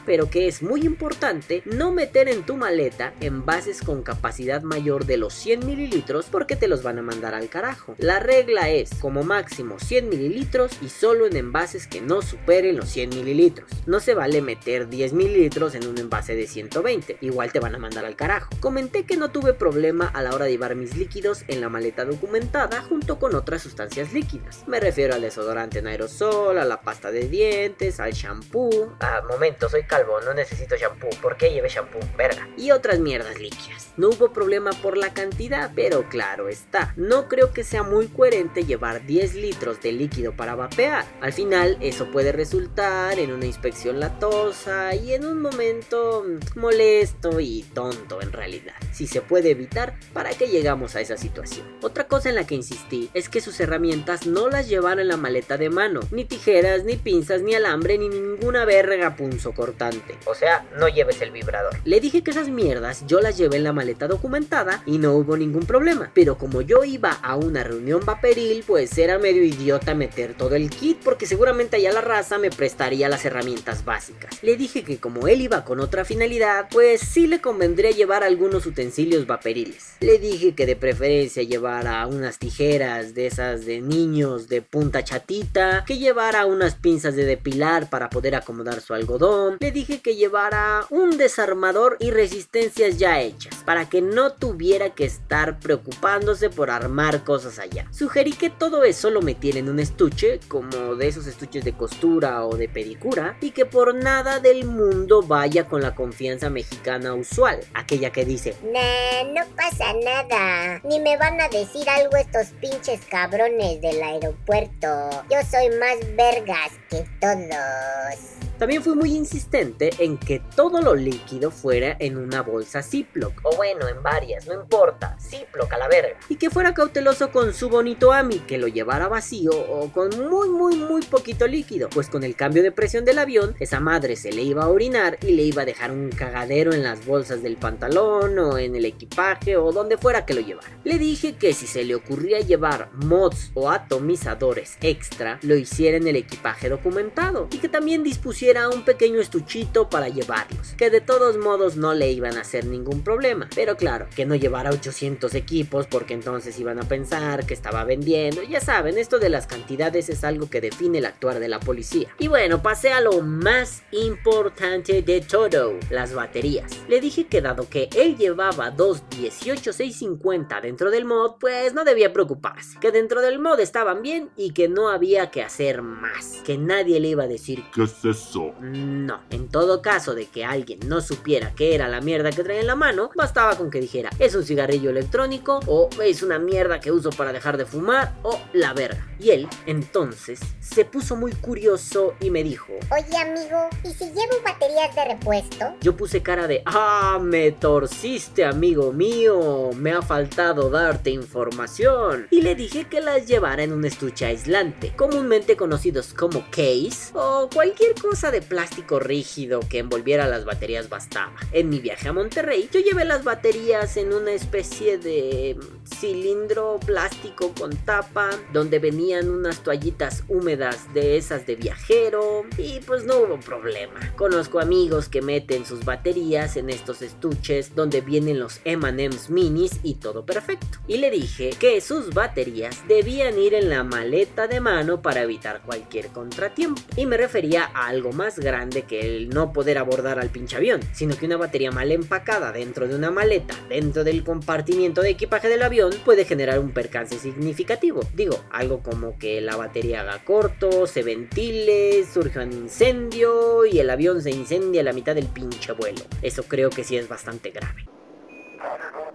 Pero 0.06 0.30
que 0.30 0.48
es 0.48 0.62
muy 0.62 0.82
importante 0.82 1.64
no 1.66 1.92
meter 1.92 2.30
en 2.30 2.44
tu 2.44 2.58
maleta 2.58 3.14
envases 3.22 3.82
con 3.82 4.04
capacidad 4.04 4.62
mayor 4.62 5.06
de 5.06 5.18
los 5.18 5.34
100 5.34 5.66
mililitros 5.66 6.28
porque 6.30 6.56
te 6.56 6.68
los 6.68 6.84
van 6.84 7.00
a 7.00 7.02
mandar 7.02 7.34
al 7.34 7.50
carajo. 7.50 7.96
La 7.98 8.20
regla 8.20 8.70
es 8.70 8.92
como 9.02 9.24
máximo 9.24 9.80
100 9.80 10.10
mililitros 10.10 10.72
y 10.82 10.90
solo 10.90 11.26
en 11.26 11.36
envases 11.36 11.88
que 11.88 12.02
no 12.02 12.22
superen 12.22 12.78
los 12.78 12.90
100 12.90 13.10
mililitros. 13.10 13.70
No 13.88 14.00
se 14.00 14.14
vale 14.14 14.42
meter 14.42 14.90
10 14.90 15.14
mililitros 15.14 15.74
en 15.74 15.88
un 15.88 15.98
envase 15.98 16.36
de 16.36 16.48
120, 16.48 17.18
igual 17.22 17.52
te 17.52 17.60
van 17.60 17.76
a 17.76 17.80
mandar 17.80 18.06
al 18.06 18.16
carajo. 18.16 18.50
Comenté 18.60 19.06
que 19.06 19.18
no 19.18 19.32
tuve 19.32 19.54
problema 19.54 20.08
a 20.08 20.22
la 20.22 20.34
hora 20.34 20.46
de 20.46 20.52
llevar 20.52 20.76
mis 20.76 20.99
líquidos 21.00 21.44
en 21.48 21.62
la 21.62 21.70
maleta 21.70 22.06
documentada 22.06 22.82
junto 22.82 23.18
con 23.18 23.34
otras 23.34 23.64
sustancias 23.64 24.14
líquidas. 24.14 24.64
Me 24.68 24.80
refiero 24.80 25.16
al 25.16 25.22
desodorante 25.22 25.80
en 25.80 25.88
aerosol, 25.88 26.60
a 26.60 26.66
la 26.66 26.82
pasta 26.82 27.12
de 27.12 27.28
dientes, 27.28 28.00
al 28.00 28.12
shampoo. 28.12 28.96
Ah, 29.00 29.22
momento, 29.28 29.70
soy 29.70 29.84
calvo, 29.84 30.20
no 30.22 30.34
necesito 30.34 30.76
shampoo. 30.76 31.10
¿Por 31.22 31.38
qué 31.38 31.52
lleve 31.52 31.70
shampoo? 31.70 32.00
Verga. 32.18 32.48
Y 32.58 32.72
otras 32.72 33.00
mierdas 33.00 33.40
líquidas. 33.40 33.94
No 33.98 34.10
hubo 34.10 34.32
problema 34.32 34.72
por 34.82 34.98
la 34.98 35.14
cantidad, 35.14 35.72
pero 35.76 36.08
claro 36.08 36.48
está. 36.48 36.94
No 36.96 37.28
creo 37.28 37.52
que 37.52 37.64
sea 37.64 37.84
muy 37.84 38.08
coherente 38.08 38.66
llevar 38.66 39.06
10 39.06 39.36
litros 39.36 39.82
de 39.82 39.92
líquido 39.92 40.34
para 40.34 40.56
vapear. 40.56 41.06
Al 41.22 41.34
final, 41.34 41.78
eso 41.82 42.12
puede 42.12 42.32
resultar 42.32 43.20
en 43.20 43.32
una 43.32 43.46
inspección 43.46 44.00
latosa 44.00 44.96
y 44.96 45.14
en 45.14 45.26
un 45.26 45.42
momento 45.42 46.26
mm, 46.26 46.60
molesto 46.60 47.40
y 47.40 47.64
tonto 47.74 48.22
en 48.22 48.32
realidad. 48.32 48.76
Si 48.94 49.08
se 49.08 49.22
puede 49.22 49.52
evitar, 49.52 49.96
¿para 50.14 50.32
qué 50.32 50.48
llegamos 50.48 50.89
a 50.96 51.02
esa 51.02 51.18
situación. 51.18 51.66
Otra 51.82 52.08
cosa 52.08 52.30
en 52.30 52.36
la 52.36 52.46
que 52.46 52.56
insistí 52.56 53.10
es 53.14 53.30
que 53.30 53.42
sus 53.42 53.60
herramientas 53.60 54.26
no 54.26 54.50
las 54.50 54.68
llevaron 54.68 55.00
en 55.00 55.08
la 55.08 55.18
maleta 55.18 55.58
de 55.58 55.70
mano, 55.70 56.02
ni 56.12 56.26
tijeras, 56.26 56.84
ni 56.84 56.96
pinzas, 56.96 57.42
ni 57.42 57.56
alambre, 57.56 57.98
ni 57.98 58.10
ninguna 58.10 58.66
verga 58.66 59.16
punzo 59.16 59.54
cortante. 59.54 60.18
O 60.26 60.36
sea, 60.36 60.66
no 60.78 60.88
lleves 60.88 61.22
el 61.22 61.32
vibrador. 61.32 61.76
Le 61.86 62.00
dije 62.00 62.24
que 62.24 62.32
esas 62.32 62.50
mierdas 62.50 63.04
yo 63.08 63.22
las 63.22 63.38
llevé 63.38 63.58
en 63.58 63.64
la 63.64 63.74
maleta 63.74 64.08
documentada 64.08 64.84
y 64.86 64.98
no 64.98 65.14
hubo 65.14 65.38
ningún 65.38 65.66
problema. 65.66 66.12
Pero 66.14 66.38
como 66.38 66.62
yo 66.62 66.84
iba 66.84 67.12
a 67.12 67.36
una 67.36 67.64
reunión 67.64 68.06
vaporil, 68.06 68.64
pues 68.66 68.98
era 68.98 69.20
medio 69.20 69.44
idiota 69.44 69.94
meter 69.94 70.34
todo 70.34 70.56
el 70.56 70.70
kit 70.70 71.00
porque 71.04 71.26
seguramente 71.26 71.78
allá 71.78 71.92
la 71.92 72.02
raza 72.02 72.38
me 72.38 72.50
prestaría 72.50 73.10
las 73.10 73.26
herramientas 73.26 73.86
básicas. 73.86 74.42
Le 74.44 74.58
dije 74.58 74.84
que 74.84 74.98
como 74.98 75.28
él 75.28 75.42
iba 75.42 75.64
con 75.66 75.80
otra 75.80 76.06
finalidad, 76.06 76.68
pues 76.72 77.02
sí 77.02 77.28
le 77.28 77.42
convendría 77.42 77.92
llevar 77.92 78.24
algunos 78.24 78.66
utensilios 78.66 79.28
vaporiles. 79.28 79.94
Le 80.00 80.18
dije 80.18 80.56
que 80.56 80.66
de 80.66 80.76
preferencia 80.80 81.44
llevara 81.44 82.06
unas 82.08 82.40
tijeras 82.40 83.14
de 83.14 83.28
esas 83.28 83.66
de 83.66 83.82
niños 83.82 84.48
de 84.48 84.62
punta 84.62 85.04
chatita, 85.04 85.84
que 85.86 85.98
llevara 85.98 86.46
unas 86.46 86.76
pinzas 86.76 87.16
de 87.16 87.26
depilar 87.26 87.90
para 87.90 88.10
poder 88.10 88.36
acomodar 88.36 88.82
su 88.82 88.94
algodón, 88.94 89.58
le 89.60 89.72
dije 89.72 90.02
que 90.02 90.16
llevara 90.16 90.86
un 90.90 91.18
desarmador 91.18 91.98
y 92.00 92.12
resistencias 92.12 92.98
ya 92.98 93.22
hechas, 93.22 93.56
para 93.66 93.90
que 93.90 94.02
no 94.02 94.32
tuviera 94.32 94.92
que 94.92 95.06
estar 95.06 95.60
preocupándose 95.60 96.50
por 96.50 96.70
armar 96.70 97.24
cosas 97.24 97.60
allá. 97.60 97.86
Sugerí 97.92 98.34
que 98.34 98.50
todo 98.50 98.84
eso 98.84 99.10
lo 99.10 99.22
metiera 99.22 99.60
en 99.60 99.70
un 99.70 99.80
estuche, 99.80 100.40
como 100.48 100.96
de 100.96 101.08
esos 101.08 101.28
estuches 101.28 101.64
de 101.64 101.74
costura 101.74 102.46
o 102.46 102.56
de 102.56 102.70
pedicura, 102.70 103.38
y 103.42 103.52
que 103.52 103.66
por 103.66 103.96
nada 103.96 104.40
del 104.40 104.66
mundo 104.66 105.22
vaya 105.22 105.68
con 105.68 105.82
la 105.82 105.96
confianza 105.96 106.50
mexicana 106.50 107.14
usual, 107.14 107.60
aquella 107.74 108.12
que 108.12 108.26
dice, 108.26 108.56
nah, 108.64 109.34
no 109.34 109.46
pasa 109.56 109.94
nada 110.04 110.69
ni 110.84 111.00
me 111.00 111.18
van 111.18 111.40
a 111.42 111.48
decir 111.50 111.90
algo 111.90 112.18
estos 112.18 112.48
pinches 112.60 113.02
cabrones 113.10 113.82
del 113.82 114.02
aeropuerto. 114.02 115.10
Yo 115.30 115.40
soy 115.50 115.70
más 115.78 115.98
vergas 116.16 116.72
que 116.90 117.06
todos. 117.20 118.39
También 118.60 118.84
fui 118.84 118.94
muy 118.94 119.16
insistente 119.16 119.90
en 120.00 120.18
que 120.18 120.42
todo 120.54 120.82
lo 120.82 120.94
líquido 120.94 121.50
fuera 121.50 121.96
en 121.98 122.18
una 122.18 122.42
bolsa 122.42 122.84
Ziploc, 122.84 123.32
o 123.44 123.56
bueno, 123.56 123.88
en 123.88 124.04
varias, 124.04 124.48
no 124.48 124.54
importa, 124.54 125.16
Ziploc 125.22 125.72
a 125.72 125.78
la 125.78 125.88
verga. 125.88 126.20
Y 126.28 126.36
que 126.36 126.50
fuera 126.50 126.74
cauteloso 126.74 127.32
con 127.32 127.54
su 127.54 127.70
bonito 127.70 128.12
Ami, 128.12 128.40
que 128.40 128.58
lo 128.58 128.68
llevara 128.68 129.08
vacío 129.08 129.52
o 129.52 129.90
con 129.94 130.10
muy 130.30 130.50
muy 130.50 130.76
muy 130.76 131.02
poquito 131.04 131.48
líquido, 131.48 131.88
pues 131.90 132.10
con 132.10 132.26
el 132.26 132.36
cambio 132.36 132.62
de 132.62 132.74
presión 132.74 133.06
del 133.06 133.20
avión, 133.20 133.56
esa 133.62 133.80
madre 133.80 134.18
se 134.18 134.34
le 134.34 134.42
iba 134.42 134.64
a 134.64 134.68
orinar 134.68 135.18
y 135.22 135.32
le 135.32 135.44
iba 135.44 135.62
a 135.62 135.66
dejar 135.66 135.92
un 135.92 136.10
cagadero 136.10 136.74
en 136.74 136.84
las 136.84 137.06
bolsas 137.06 137.42
del 137.42 137.56
pantalón 137.56 138.38
o 138.40 138.58
en 138.58 138.76
el 138.76 138.84
equipaje 138.84 139.56
o 139.56 139.72
donde 139.72 139.98
fuera 139.98 140.26
que 140.26 140.34
lo 140.34 140.42
llevara. 140.42 140.68
Le 140.84 141.00
dije 141.00 141.38
que 141.38 141.54
si 141.54 141.66
se 141.66 141.86
le 141.86 141.96
ocurría 141.96 142.42
llevar 142.42 142.90
mods 142.92 143.52
o 143.54 143.70
atomizadores 143.70 144.78
extra, 144.82 145.40
lo 145.44 145.56
hiciera 145.56 145.96
en 145.96 146.10
el 146.10 146.18
equipaje 146.18 146.68
documentado 146.68 147.48
y 147.52 147.60
que 147.60 147.70
también 147.70 148.04
dispusiera 148.04 148.49
un 148.50 148.84
pequeño 148.84 149.20
estuchito 149.20 149.90
para 149.90 150.10
llevarlos, 150.10 150.74
que 150.76 150.90
de 150.90 151.02
todos 151.02 151.38
modos 151.38 151.78
no 151.78 151.94
le 151.94 152.12
iban 152.12 152.36
a 152.36 152.42
hacer 152.42 152.66
ningún 152.66 153.04
problema, 153.04 153.48
pero 153.54 153.78
claro, 153.78 154.08
que 154.16 154.26
no 154.26 154.34
llevara 154.34 154.72
800 154.72 155.36
equipos 155.36 155.86
porque 155.86 156.16
entonces 156.16 156.60
iban 156.60 156.80
a 156.80 156.88
pensar 156.88 157.46
que 157.46 157.54
estaba 157.54 157.84
vendiendo, 157.84 158.42
ya 158.42 158.60
saben, 158.60 158.98
esto 158.98 159.20
de 159.20 159.30
las 159.30 159.46
cantidades 159.46 160.10
es 160.10 160.24
algo 160.24 160.50
que 160.50 160.62
define 160.62 160.98
el 160.98 161.06
actuar 161.06 161.40
de 161.40 161.48
la 161.48 161.60
policía. 161.60 162.10
Y 162.18 162.28
bueno, 162.28 162.64
pasé 162.64 162.92
a 162.92 163.02
lo 163.02 163.22
más 163.22 163.84
importante 163.92 165.04
de 165.04 165.22
todo, 165.22 165.78
las 165.92 166.14
baterías. 166.14 166.72
Le 166.88 167.00
dije 167.00 167.28
que 167.28 167.42
dado 167.42 167.70
que 167.70 167.88
él 167.96 168.18
llevaba 168.18 168.72
dos 168.72 169.04
18650 169.10 170.62
dentro 170.62 170.90
del 170.90 171.06
mod, 171.06 171.34
pues 171.40 171.76
no 171.76 171.84
debía 171.84 172.14
preocuparse, 172.14 172.80
que 172.80 172.92
dentro 172.92 173.22
del 173.22 173.38
mod 173.38 173.60
estaban 173.60 174.02
bien 174.02 174.32
y 174.36 174.54
que 174.54 174.68
no 174.68 174.90
había 174.90 175.30
que 175.30 175.44
hacer 175.44 175.84
más, 175.84 176.42
que 176.44 176.58
nadie 176.58 177.00
le 177.00 177.10
iba 177.10 177.26
a 177.26 177.28
decir 177.28 177.60
¿Qué 177.74 177.84
es 177.84 178.06
eso? 178.06 178.39
No. 178.62 179.20
En 179.30 179.48
todo 179.50 179.82
caso 179.82 180.16
de 180.16 180.26
que 180.28 180.46
alguien 180.46 180.80
no 180.86 181.02
supiera 181.02 181.54
qué 181.56 181.76
era 181.76 181.88
la 181.88 182.02
mierda 182.02 182.32
que 182.32 182.44
traía 182.44 182.62
en 182.62 182.68
la 182.68 182.76
mano, 182.76 183.10
bastaba 183.16 183.56
con 183.56 183.70
que 183.70 183.80
dijera, 183.82 184.10
es 184.20 184.36
un 184.36 184.44
cigarrillo 184.44 184.90
electrónico 184.90 185.60
o 185.68 185.90
es 186.02 186.24
una 186.24 186.40
mierda 186.40 186.80
que 186.80 186.92
uso 186.92 187.10
para 187.10 187.34
dejar 187.34 187.58
de 187.58 187.66
fumar 187.66 188.14
o 188.24 188.40
la 188.54 188.74
verga. 188.74 189.06
Y 189.20 189.32
él, 189.32 189.48
entonces, 189.66 190.40
se 190.62 190.86
puso 190.86 191.16
muy 191.16 191.34
curioso 191.34 192.14
y 192.22 192.30
me 192.30 192.44
dijo, 192.44 192.74
Oye 192.92 193.18
amigo, 193.18 193.70
¿y 193.84 193.90
si 193.90 194.06
llevo 194.06 194.42
baterías 194.46 194.96
de 194.96 195.06
repuesto? 195.06 195.66
yo 195.82 195.96
puse 195.96 196.22
cara 196.22 196.48
de, 196.48 196.62
ah, 196.66 197.20
me 197.22 197.52
torciste 197.52 198.46
amigo 198.46 198.94
mío, 198.94 199.72
me 199.76 199.92
ha 199.92 200.02
faltado 200.02 200.70
darte 200.70 201.10
información. 201.10 202.28
Y 202.30 202.42
le 202.42 202.56
dije 202.56 202.86
que 202.86 203.02
las 203.02 203.28
llevara 203.28 203.64
en 203.64 203.74
un 203.74 203.86
estuche 203.86 204.26
aislante, 204.26 204.94
comúnmente 204.96 205.56
conocidos 205.56 206.14
como 206.14 206.46
case 206.52 207.12
o 207.14 207.50
cualquier 207.54 207.96
cosa 207.96 208.29
de 208.32 208.42
plástico 208.42 209.00
rígido 209.00 209.62
que 209.70 209.80
envolviera 209.80 210.28
las 210.28 210.46
baterías 210.46 210.90
bastaba. 210.90 211.34
En 211.52 211.70
mi 211.70 211.80
viaje 211.80 212.10
a 212.10 212.14
Monterrey, 212.14 212.70
yo 212.72 212.80
llevé 212.80 213.06
las 213.06 213.24
baterías 213.24 213.98
en 213.98 214.14
una 214.14 214.32
especie 214.32 214.98
de 214.98 215.58
cilindro 216.00 216.80
plástico 216.86 217.54
con 217.58 217.76
tapa, 217.78 218.30
donde 218.54 218.80
venían 218.80 219.30
unas 219.30 219.64
toallitas 219.64 220.24
húmedas 220.28 220.94
de 220.94 221.18
esas 221.18 221.46
de 221.46 221.56
viajero, 221.56 222.46
y 222.58 222.80
pues 222.82 223.04
no 223.04 223.18
hubo 223.18 223.40
problema. 223.40 224.14
Conozco 224.16 224.60
amigos 224.60 225.10
que 225.10 225.22
meten 225.22 225.66
sus 225.66 225.84
baterías 225.86 226.58
en 226.58 226.70
estos 226.70 227.02
estuches 227.02 227.76
donde 227.76 228.02
vienen 228.02 228.40
los 228.40 228.62
M&M's 228.64 229.30
minis 229.30 229.80
y 229.84 229.96
todo 229.96 230.26
perfecto. 230.26 230.78
Y 230.88 230.98
le 230.98 231.12
dije 231.12 231.52
que 231.60 231.82
sus 231.82 232.14
baterías 232.14 232.88
debían 232.88 233.38
ir 233.38 233.54
en 233.54 233.70
la 233.70 233.84
maleta 233.84 234.48
de 234.48 234.60
mano 234.60 235.02
para 235.02 235.24
evitar 235.24 235.62
cualquier 235.62 236.08
contratiempo. 236.08 236.82
Y 236.96 237.06
me 237.06 237.18
refería 237.18 237.70
a 237.74 237.88
algo 237.88 238.09
más 238.12 238.40
grande 238.40 238.84
que 238.84 239.00
el 239.02 239.30
no 239.30 239.54
poder 239.54 239.78
abordar 239.78 240.20
al 240.20 240.30
pinche 240.30 240.58
avión, 240.58 240.82
sino 240.94 241.18
que 241.18 241.26
una 241.26 241.38
batería 241.38 241.72
mal 241.72 241.92
empacada 241.92 242.52
dentro 242.52 242.88
de 242.88 242.96
una 242.96 243.12
maleta, 243.12 243.56
dentro 243.70 244.04
del 244.04 244.24
compartimiento 244.24 245.02
de 245.02 245.12
equipaje 245.12 245.48
del 245.48 245.64
avión, 245.64 245.92
puede 246.06 246.26
generar 246.26 246.60
un 246.60 246.72
percance 246.72 247.18
significativo. 247.20 248.02
Digo, 248.14 248.38
algo 248.52 248.80
como 248.82 249.18
que 249.18 249.42
la 249.42 249.56
batería 249.56 250.02
haga 250.02 250.24
corto, 250.24 250.88
se 250.88 251.04
ventile, 251.04 252.06
surja 252.06 252.44
un 252.44 252.54
incendio 252.54 253.66
y 253.66 253.80
el 253.80 253.90
avión 253.90 254.22
se 254.22 254.32
incendia 254.32 254.82
a 254.82 254.86
la 254.86 254.94
mitad 254.94 255.16
del 255.16 255.28
pinche 255.28 255.74
vuelo. 255.74 256.02
Eso 256.22 256.44
creo 256.44 256.70
que 256.70 256.84
sí 256.84 256.98
es 256.98 257.08
bastante 257.08 257.52
grave. 257.52 257.86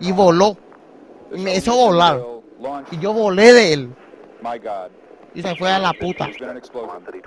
y 0.00 0.12
voló. 0.12 0.56
Me 1.30 1.56
hizo 1.56 1.74
volar. 1.74 2.20
Y 2.90 2.98
yo 2.98 3.12
volé 3.12 3.52
de 3.52 3.72
él. 3.72 3.90
Y 5.34 5.42
se 5.42 5.56
fue 5.56 5.70
a 5.70 5.78
la 5.78 5.92
puta. 5.92 6.30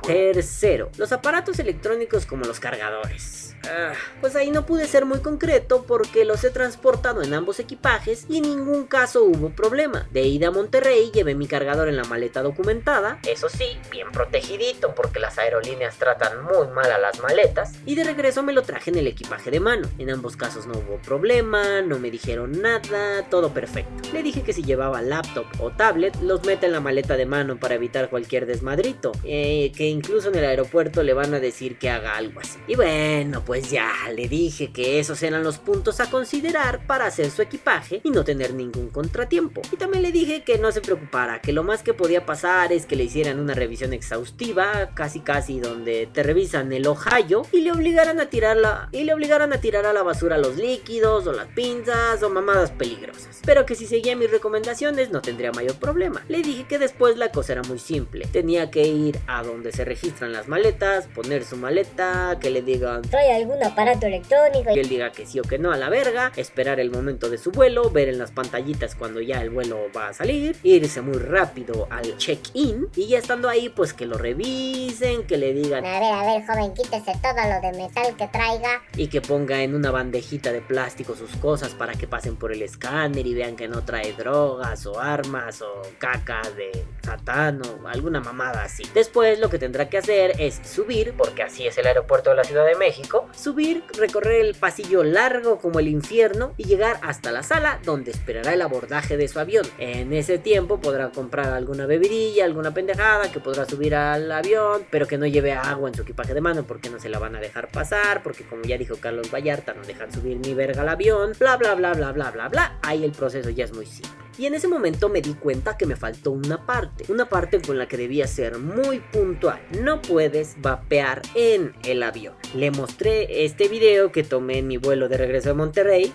Tercero, 0.02 0.90
los 0.98 1.12
aparatos 1.12 1.60
electrónicos 1.60 2.26
como 2.26 2.46
los 2.46 2.60
cargadores. 2.60 3.56
Ah, 3.70 3.92
pues 4.22 4.36
ahí 4.36 4.52
no 4.52 4.66
pude 4.66 4.86
ser 4.86 5.06
muy 5.06 5.20
concreto 5.20 5.84
porque 5.86 6.24
los 6.24 6.44
he 6.44 6.52
transportado 6.52 7.22
en 7.22 7.34
ambos 7.34 7.60
equipajes 7.60 8.26
y 8.30 8.38
en 8.38 8.44
ningún 8.44 8.86
caso 8.86 9.24
hubo 9.24 9.50
problema. 9.50 10.08
De 10.12 10.22
ida 10.22 10.50
a 10.50 10.52
Monterrey 10.52 11.12
llevé 11.12 11.36
mi 11.36 11.48
cargador 11.48 11.90
en 11.90 11.98
la 11.98 12.04
maleta 12.04 12.44
documentada, 12.44 13.20
eso 13.28 13.50
sí, 13.50 13.78
bien 13.92 14.12
protegidito 14.12 14.94
porque 14.96 15.20
las 15.20 15.38
aerolíneas 15.38 15.98
tratan 15.98 16.44
muy 16.44 16.68
mal 16.68 16.92
a 16.92 16.98
las 16.98 17.20
maletas, 17.22 17.74
y 17.86 17.96
de 17.96 18.04
regreso 18.04 18.44
me 18.44 18.54
lo 18.54 18.62
traje 18.62 18.92
en 18.92 18.98
el 18.98 19.08
equipaje 19.08 19.52
de 19.52 19.60
mano. 19.60 19.90
En 19.98 20.12
ambos 20.12 20.38
casos 20.38 20.66
no 20.68 20.74
hubo 20.78 20.98
problema, 21.02 21.82
no 21.82 22.00
me 22.00 22.12
dijeron 22.12 22.62
nada, 22.62 23.28
todo 23.30 23.54
perfecto. 23.54 24.10
Le 24.14 24.24
dije 24.24 24.44
que 24.44 24.54
si 24.54 24.64
llevaba 24.64 25.02
laptop 25.02 25.48
o 25.60 25.72
tablet, 25.72 26.16
los 26.22 26.46
meta 26.46 26.68
en 26.68 26.72
la 26.72 26.80
maleta 26.80 27.18
de 27.18 27.26
mano 27.26 27.58
para 27.58 27.76
evitar 27.76 27.97
cualquier 28.10 28.46
desmadrito, 28.46 29.12
eh, 29.24 29.72
que 29.76 29.88
incluso 29.88 30.30
en 30.30 30.36
el 30.36 30.46
aeropuerto 30.46 31.04
le 31.04 31.14
van 31.14 31.34
a 31.34 31.40
decir 31.40 31.78
que 31.78 31.90
haga 31.90 32.16
algo 32.16 32.40
así. 32.40 32.60
Y 32.68 32.76
bueno, 32.76 33.44
pues 33.46 33.72
ya 33.72 33.92
le 34.16 34.28
dije 34.28 34.72
que 34.72 35.00
esos 35.00 35.22
eran 35.24 35.44
los 35.44 35.58
puntos 35.58 36.00
a 36.00 36.10
considerar 36.10 36.86
para 36.86 37.06
hacer 37.06 37.32
su 37.32 37.42
equipaje 37.42 38.02
y 38.04 38.12
no 38.12 38.24
tener 38.24 38.54
ningún 38.54 38.90
contratiempo. 38.90 39.62
Y 39.72 39.78
también 39.78 40.04
le 40.04 40.12
dije 40.12 40.44
que 40.44 40.58
no 40.58 40.72
se 40.72 40.82
preocupara, 40.82 41.42
que 41.42 41.54
lo 41.54 41.64
más 41.64 41.84
que 41.84 41.94
podía 41.94 42.26
pasar 42.26 42.72
es 42.72 42.86
que 42.86 42.96
le 42.96 43.06
hicieran 43.06 43.40
una 43.40 43.54
revisión 43.54 43.94
exhaustiva, 43.94 44.92
casi 44.94 45.20
casi 45.20 45.60
donde 45.60 46.08
te 46.12 46.24
revisan 46.24 46.72
el 46.72 46.88
Ohio 46.88 47.44
y 47.52 47.62
le 47.62 47.72
obligaran 47.72 48.20
a 48.20 48.30
tirarla 48.30 48.90
y 48.92 49.04
le 49.04 49.14
obligaran 49.14 49.54
a 49.54 49.62
tirar 49.62 49.86
a 49.86 49.94
la 49.94 50.04
basura 50.04 50.38
los 50.38 50.58
líquidos 50.58 51.28
o 51.28 51.34
las 51.34 51.48
pinzas 51.48 52.22
o 52.24 52.30
mamadas 52.30 52.72
peligrosas. 52.72 53.42
Pero 53.46 53.66
que 53.66 53.76
si 53.76 53.86
seguía 53.86 54.16
mis 54.16 54.32
recomendaciones 54.32 55.12
no 55.12 55.22
tendría 55.22 55.52
mayor 55.52 55.76
problema. 55.76 56.24
Le 56.28 56.42
dije 56.42 56.66
que 56.68 56.80
después 56.80 57.18
la 57.18 57.32
cosa 57.32 57.54
era 57.54 57.64
muy 57.64 57.80
simple. 57.88 58.26
Tenía 58.32 58.70
que 58.70 58.86
ir 58.86 59.18
a 59.28 59.44
donde 59.44 59.72
se 59.72 59.86
registran 59.86 60.34
las 60.34 60.48
maletas, 60.48 61.08
poner 61.08 61.44
su 61.46 61.56
maleta, 61.56 62.38
que 62.40 62.50
le 62.50 62.62
digan 62.62 63.02
¿Trae 63.04 63.34
algún 63.36 63.64
aparato 63.64 64.06
electrónico? 64.08 64.74
que 64.74 64.82
él 64.82 64.90
diga 64.90 65.12
que 65.12 65.26
sí 65.26 65.40
o 65.40 65.44
que 65.44 65.58
no 65.58 65.72
a 65.72 65.78
la 65.78 65.90
verga, 65.90 66.32
esperar 66.36 66.80
el 66.80 66.92
momento 66.92 67.30
de 67.30 67.38
su 67.38 67.52
vuelo, 67.52 67.90
ver 67.90 68.10
en 68.10 68.18
las 68.18 68.32
pantallitas 68.32 68.96
cuando 68.96 69.22
ya 69.22 69.42
el 69.42 69.50
vuelo 69.50 69.88
va 69.96 70.10
a 70.10 70.14
salir, 70.14 70.58
irse 70.64 71.02
muy 71.02 71.18
rápido 71.18 71.88
al 71.90 72.18
check-in 72.18 72.88
y 72.96 73.08
ya 73.08 73.18
estando 73.20 73.48
ahí 73.48 73.70
pues 73.70 73.94
que 73.94 74.06
lo 74.06 74.18
revisen, 74.18 75.26
que 75.26 75.38
le 75.38 75.54
digan 75.54 75.86
A 75.86 76.00
ver, 76.00 76.14
a 76.14 76.24
ver, 76.26 76.46
joven, 76.46 76.74
quítese 76.74 77.14
todo 77.22 77.34
lo 77.34 77.62
de 77.62 77.78
metal 77.78 78.16
que 78.18 78.28
traiga. 78.28 78.82
y 78.98 79.08
que 79.08 79.22
ponga 79.22 79.62
en 79.62 79.74
una 79.76 79.92
bandejita 79.92 80.52
de 80.52 80.62
plástico 80.62 81.16
sus 81.16 81.36
cosas 81.38 81.74
para 81.74 81.94
que 81.94 82.08
pasen 82.08 82.36
por 82.36 82.52
el 82.52 82.62
escáner 82.62 83.26
y 83.26 83.34
vean 83.34 83.56
que 83.56 83.68
no 83.68 83.84
trae 83.86 84.12
drogas 84.14 84.86
o 84.86 85.00
armas 85.00 85.62
o 85.62 85.82
caca 85.98 86.42
de 86.58 86.86
satán 87.04 87.62
o 87.66 87.77
alguna 87.86 88.20
mamada 88.20 88.64
así. 88.64 88.84
Después 88.94 89.40
lo 89.40 89.50
que 89.50 89.60
tendrá 89.60 89.90
que 89.90 89.98
hacer 89.98 90.34
es 90.40 90.60
subir, 90.64 91.14
porque 91.18 91.44
así 91.44 91.68
es 91.68 91.78
el 91.78 91.88
aeropuerto 91.88 92.30
de 92.30 92.36
la 92.36 92.44
Ciudad 92.44 92.66
de 92.66 92.76
México, 92.76 93.28
subir, 93.36 93.84
recorrer 93.98 94.46
el 94.46 94.56
pasillo 94.56 95.04
largo 95.04 95.60
como 95.60 95.80
el 95.80 95.88
infierno 95.88 96.54
y 96.58 96.64
llegar 96.64 97.00
hasta 97.02 97.32
la 97.32 97.44
sala 97.44 97.80
donde 97.84 98.12
esperará 98.12 98.54
el 98.54 98.62
abordaje 98.62 99.18
de 99.18 99.28
su 99.28 99.40
avión. 99.40 99.66
En 99.78 100.14
ese 100.14 100.38
tiempo 100.38 100.80
podrá 100.80 101.10
comprar 101.10 101.54
alguna 101.54 101.86
bebidilla, 101.86 102.46
alguna 102.46 102.74
pendejada 102.74 103.32
que 103.32 103.40
podrá 103.40 103.66
subir 103.66 103.96
al 103.96 104.32
avión, 104.32 104.86
pero 104.90 105.08
que 105.08 105.18
no 105.18 105.26
lleve 105.26 105.54
agua 105.54 105.90
en 105.90 105.96
su 105.96 106.02
equipaje 106.02 106.34
de 106.34 106.42
mano 106.42 106.64
porque 106.64 106.90
no 106.90 107.00
se 107.00 107.10
la 107.10 107.20
van 107.20 107.36
a 107.36 107.40
dejar 107.40 107.70
pasar, 107.70 108.24
porque 108.24 108.44
como 108.44 108.64
ya 108.64 108.78
dijo 108.78 108.96
Carlos 109.00 109.32
Vallarta, 109.32 109.74
no 109.74 109.84
dejan 109.84 110.12
subir 110.12 110.38
ni 110.38 110.54
verga 110.54 110.82
al 110.82 110.90
avión, 110.90 111.34
bla 111.40 111.58
bla 111.58 111.76
bla 111.76 111.94
bla 111.94 112.12
bla 112.12 112.32
bla 112.32 112.50
bla. 112.50 112.80
Ahí 112.82 113.04
el 113.04 113.12
proceso 113.12 113.50
ya 113.50 113.66
es 113.66 113.74
muy 113.74 113.86
simple. 113.86 114.27
Y 114.38 114.46
en 114.46 114.54
ese 114.54 114.68
momento 114.68 115.10
me 115.10 115.22
di 115.22 115.34
cuenta 115.34 115.78
que 115.78 115.88
me 115.88 115.96
faltó 115.96 116.32
una 116.32 116.66
parte, 116.66 117.06
una 117.12 117.28
parte 117.28 117.60
con 117.60 117.78
la 117.78 117.88
que 117.88 117.98
debía 117.98 118.28
ser 118.28 118.60
muy 118.60 119.00
puntual. 119.00 119.60
No 119.82 120.02
puedes 120.02 120.62
vapear 120.62 121.24
en 121.34 121.74
el 121.84 122.04
avión. 122.04 122.36
Le 122.54 122.70
mostré 122.70 123.46
este 123.46 123.68
video 123.68 124.12
que 124.12 124.24
tomé 124.24 124.60
en 124.60 124.68
mi 124.68 124.78
vuelo 124.78 125.10
de 125.10 125.18
regreso 125.18 125.52
a 125.52 125.54
Monterrey 125.56 126.14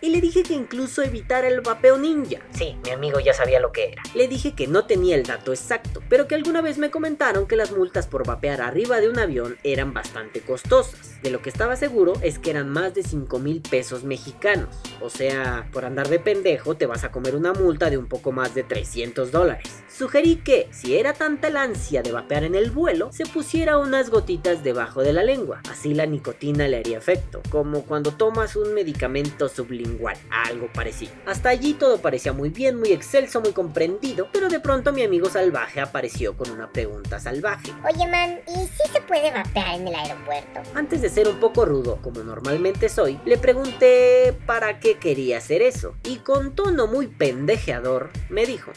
Y 0.00 0.10
le 0.10 0.20
dije 0.20 0.44
que 0.44 0.54
incluso 0.54 1.02
evitara 1.02 1.48
el 1.48 1.60
vapeo 1.60 1.98
ninja. 1.98 2.38
Sí, 2.52 2.76
mi 2.84 2.90
amigo 2.90 3.18
ya 3.18 3.34
sabía 3.34 3.58
lo 3.58 3.72
que 3.72 3.92
era. 3.92 4.02
Le 4.14 4.28
dije 4.28 4.54
que 4.54 4.68
no 4.68 4.86
tenía 4.86 5.16
el 5.16 5.24
dato 5.24 5.52
exacto, 5.52 6.02
pero 6.08 6.28
que 6.28 6.36
alguna 6.36 6.60
vez 6.60 6.78
me 6.78 6.90
comentaron 6.90 7.48
que 7.48 7.56
las 7.56 7.72
multas 7.72 8.06
por 8.06 8.24
vapear 8.24 8.60
arriba 8.60 9.00
de 9.00 9.08
un 9.08 9.18
avión 9.18 9.56
eran 9.64 9.92
bastante 9.92 10.40
costosas. 10.40 11.20
De 11.22 11.30
lo 11.30 11.42
que 11.42 11.50
estaba 11.50 11.74
seguro 11.74 12.12
es 12.22 12.38
que 12.38 12.50
eran 12.50 12.68
más 12.68 12.94
de 12.94 13.02
5 13.02 13.40
mil 13.40 13.60
pesos 13.60 14.04
mexicanos. 14.04 14.68
O 15.00 15.10
sea, 15.10 15.68
por 15.72 15.84
andar 15.84 16.08
de 16.08 16.20
pendejo 16.20 16.76
te 16.76 16.86
vas 16.86 17.02
a 17.02 17.10
comer 17.10 17.34
una 17.34 17.52
multa 17.52 17.90
de 17.90 17.98
un 17.98 18.06
poco 18.06 18.30
más 18.30 18.54
de 18.54 18.62
300 18.62 19.32
dólares. 19.32 19.82
Sugerí 19.88 20.36
que, 20.36 20.68
si 20.70 20.96
era 20.96 21.12
tanta 21.12 21.50
la 21.50 21.62
ansia 21.62 22.02
de 22.02 22.12
vapear 22.12 22.44
en 22.44 22.54
el 22.54 22.70
vuelo, 22.70 23.10
se 23.12 23.26
pusiera 23.26 23.78
unas 23.78 24.10
gotitas 24.10 24.62
debajo 24.62 25.02
de 25.02 25.12
la 25.12 25.24
lengua. 25.24 25.60
Así 25.68 25.92
la 25.92 26.06
nicotina 26.06 26.68
le 26.68 26.76
haría 26.76 26.98
efecto, 26.98 27.42
como 27.50 27.82
cuando 27.84 28.12
tomas 28.12 28.54
un 28.54 28.74
medicamento 28.74 29.48
sublingual, 29.88 30.16
algo 30.30 30.68
parecido. 30.72 31.12
Hasta 31.26 31.48
allí 31.48 31.74
todo 31.74 31.98
parecía 31.98 32.32
muy 32.32 32.50
bien, 32.50 32.78
muy 32.78 32.92
excelso, 32.92 33.40
muy 33.40 33.52
comprendido, 33.52 34.28
pero 34.32 34.48
de 34.48 34.60
pronto 34.60 34.92
mi 34.92 35.02
amigo 35.02 35.28
salvaje 35.28 35.80
apareció 35.80 36.36
con 36.36 36.50
una 36.50 36.70
pregunta 36.70 37.18
salvaje. 37.18 37.72
Oye, 37.84 38.06
man, 38.08 38.40
¿y 38.46 38.66
si 38.66 38.92
se 38.92 39.00
puede 39.02 39.30
vapear 39.30 39.76
en 39.76 39.88
el 39.88 39.94
aeropuerto? 39.94 40.60
Antes 40.74 41.02
de 41.02 41.08
ser 41.08 41.28
un 41.28 41.40
poco 41.40 41.64
rudo, 41.64 41.98
como 42.02 42.22
normalmente 42.22 42.88
soy, 42.88 43.18
le 43.24 43.38
pregunté 43.38 44.36
para 44.46 44.80
qué 44.80 44.98
quería 44.98 45.38
hacer 45.38 45.62
eso. 45.62 45.94
Y 46.04 46.16
con 46.18 46.54
tono 46.54 46.86
muy 46.86 47.06
pendejeador, 47.06 48.10
me 48.28 48.46
dijo: 48.46 48.72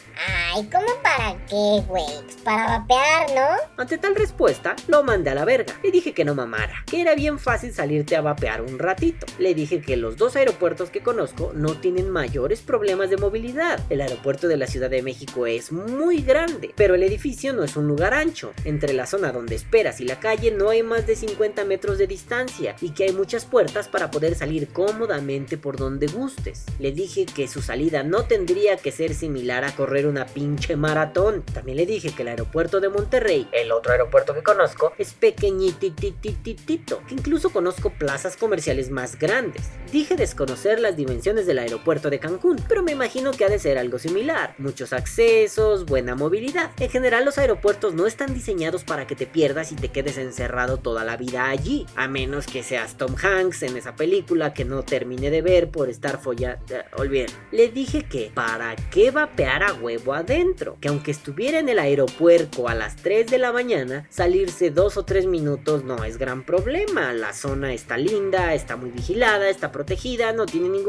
Ay, 0.53 0.69
¿cómo 0.71 0.87
para 1.01 1.35
qué, 1.47 1.83
güey? 1.87 2.05
Pues 2.23 2.35
para 2.43 2.79
vapear, 2.79 3.29
¿no? 3.35 3.81
Ante 3.81 3.97
tal 3.97 4.15
respuesta, 4.15 4.75
lo 4.87 5.03
mandé 5.03 5.29
a 5.29 5.35
la 5.35 5.45
verga. 5.45 5.73
Le 5.83 5.91
dije 5.91 6.13
que 6.13 6.25
no 6.25 6.35
mamara, 6.35 6.83
que 6.85 7.01
era 7.01 7.15
bien 7.15 7.39
fácil 7.39 7.73
salirte 7.73 8.15
a 8.15 8.21
vapear 8.21 8.61
un 8.61 8.79
ratito. 8.79 9.25
Le 9.37 9.53
dije 9.53 9.81
que 9.81 9.97
los 9.97 10.17
dos 10.17 10.35
aeropuertos 10.35 10.89
que 10.89 11.00
conozco 11.01 11.51
no 11.55 11.75
tienen 11.75 12.09
mayores 12.09 12.61
problemas 12.61 13.09
de 13.09 13.17
movilidad. 13.17 13.79
El 13.89 14.01
aeropuerto 14.01 14.47
de 14.47 14.57
la 14.57 14.67
Ciudad 14.67 14.89
de 14.89 15.01
México 15.01 15.47
es 15.47 15.71
muy 15.71 16.21
grande, 16.21 16.73
pero 16.75 16.95
el 16.95 17.03
edificio 17.03 17.53
no 17.53 17.63
es 17.63 17.75
un 17.75 17.87
lugar 17.87 18.13
ancho. 18.13 18.51
Entre 18.65 18.93
la 18.93 19.05
zona 19.05 19.31
donde 19.31 19.55
esperas 19.55 20.01
y 20.01 20.05
la 20.05 20.19
calle 20.19 20.51
no 20.51 20.69
hay 20.69 20.83
más 20.83 21.07
de 21.07 21.15
50 21.15 21.65
metros 21.65 21.97
de 21.97 22.07
distancia 22.07 22.75
y 22.81 22.91
que 22.91 23.05
hay 23.05 23.13
muchas 23.13 23.45
puertas 23.45 23.87
para 23.87 24.11
poder 24.11 24.35
salir 24.35 24.69
cómodamente 24.69 25.57
por 25.57 25.77
donde 25.77 26.07
gustes. 26.07 26.65
Le 26.79 26.91
dije 26.91 27.25
que 27.25 27.47
su 27.47 27.61
salida 27.61 28.03
no 28.03 28.25
tendría 28.25 28.77
que 28.77 28.91
ser 28.91 29.13
similar 29.13 29.63
a 29.63 29.75
correr 29.75 30.07
una 30.07 30.25
pinche 30.25 30.75
maratón. 30.75 31.43
También 31.53 31.77
le 31.77 31.85
dije 31.85 32.11
que 32.13 32.23
el 32.23 32.29
aeropuerto 32.29 32.79
de 32.79 32.89
Monterrey, 32.89 33.47
el 33.51 33.71
otro 33.71 33.91
aeropuerto 33.91 34.33
que 34.33 34.43
conozco, 34.43 34.93
es 34.97 35.13
pequeñititititito, 35.13 37.01
que 37.07 37.15
incluso 37.15 37.51
conozco 37.51 37.91
plazas 37.91 38.37
comerciales 38.37 38.89
más 38.89 39.17
grandes. 39.17 39.69
Dije 39.91 40.15
desconocer 40.15 40.79
dimensiones 40.95 41.45
del 41.45 41.59
aeropuerto 41.59 42.09
de 42.09 42.19
Cancún, 42.19 42.57
pero 42.67 42.83
me 42.83 42.91
imagino 42.91 43.31
que 43.31 43.45
ha 43.45 43.49
de 43.49 43.59
ser 43.59 43.77
algo 43.77 43.99
similar. 43.99 44.55
Muchos 44.57 44.93
accesos, 44.93 45.85
buena 45.85 46.15
movilidad. 46.15 46.71
En 46.79 46.89
general 46.89 47.25
los 47.25 47.37
aeropuertos 47.37 47.93
no 47.93 48.07
están 48.07 48.33
diseñados 48.33 48.83
para 48.83 49.07
que 49.07 49.15
te 49.15 49.27
pierdas 49.27 49.71
y 49.71 49.75
te 49.75 49.89
quedes 49.89 50.17
encerrado 50.17 50.77
toda 50.77 51.03
la 51.03 51.17
vida 51.17 51.49
allí, 51.49 51.85
a 51.95 52.07
menos 52.07 52.47
que 52.47 52.63
seas 52.63 52.97
Tom 52.97 53.15
Hanks 53.15 53.63
en 53.63 53.77
esa 53.77 53.95
película 53.95 54.53
que 54.53 54.65
no 54.65 54.83
terminé 54.83 55.29
de 55.29 55.41
ver 55.41 55.69
por 55.69 55.89
estar 55.89 56.21
follando. 56.21 56.75
Olviden. 56.97 57.29
Le 57.51 57.69
dije 57.69 58.03
que 58.03 58.31
para 58.33 58.75
qué 58.91 59.11
vapear 59.11 59.63
a 59.63 59.73
huevo 59.73 60.13
adentro, 60.13 60.77
que 60.81 60.89
aunque 60.89 61.11
estuviera 61.11 61.59
en 61.59 61.69
el 61.69 61.79
aeropuerto 61.79 62.67
a 62.67 62.75
las 62.75 62.95
3 62.97 63.29
de 63.29 63.37
la 63.37 63.51
mañana, 63.51 64.07
salirse 64.09 64.69
dos 64.71 64.97
o 64.97 65.03
tres 65.03 65.25
minutos 65.25 65.83
no 65.83 66.03
es 66.03 66.17
gran 66.17 66.43
problema. 66.43 67.13
La 67.13 67.33
zona 67.33 67.73
está 67.73 67.97
linda, 67.97 68.53
está 68.53 68.75
muy 68.75 68.89
vigilada, 68.89 69.49
está 69.49 69.71
protegida, 69.71 70.33
no 70.33 70.45
tiene 70.45 70.69
ningún 70.69 70.80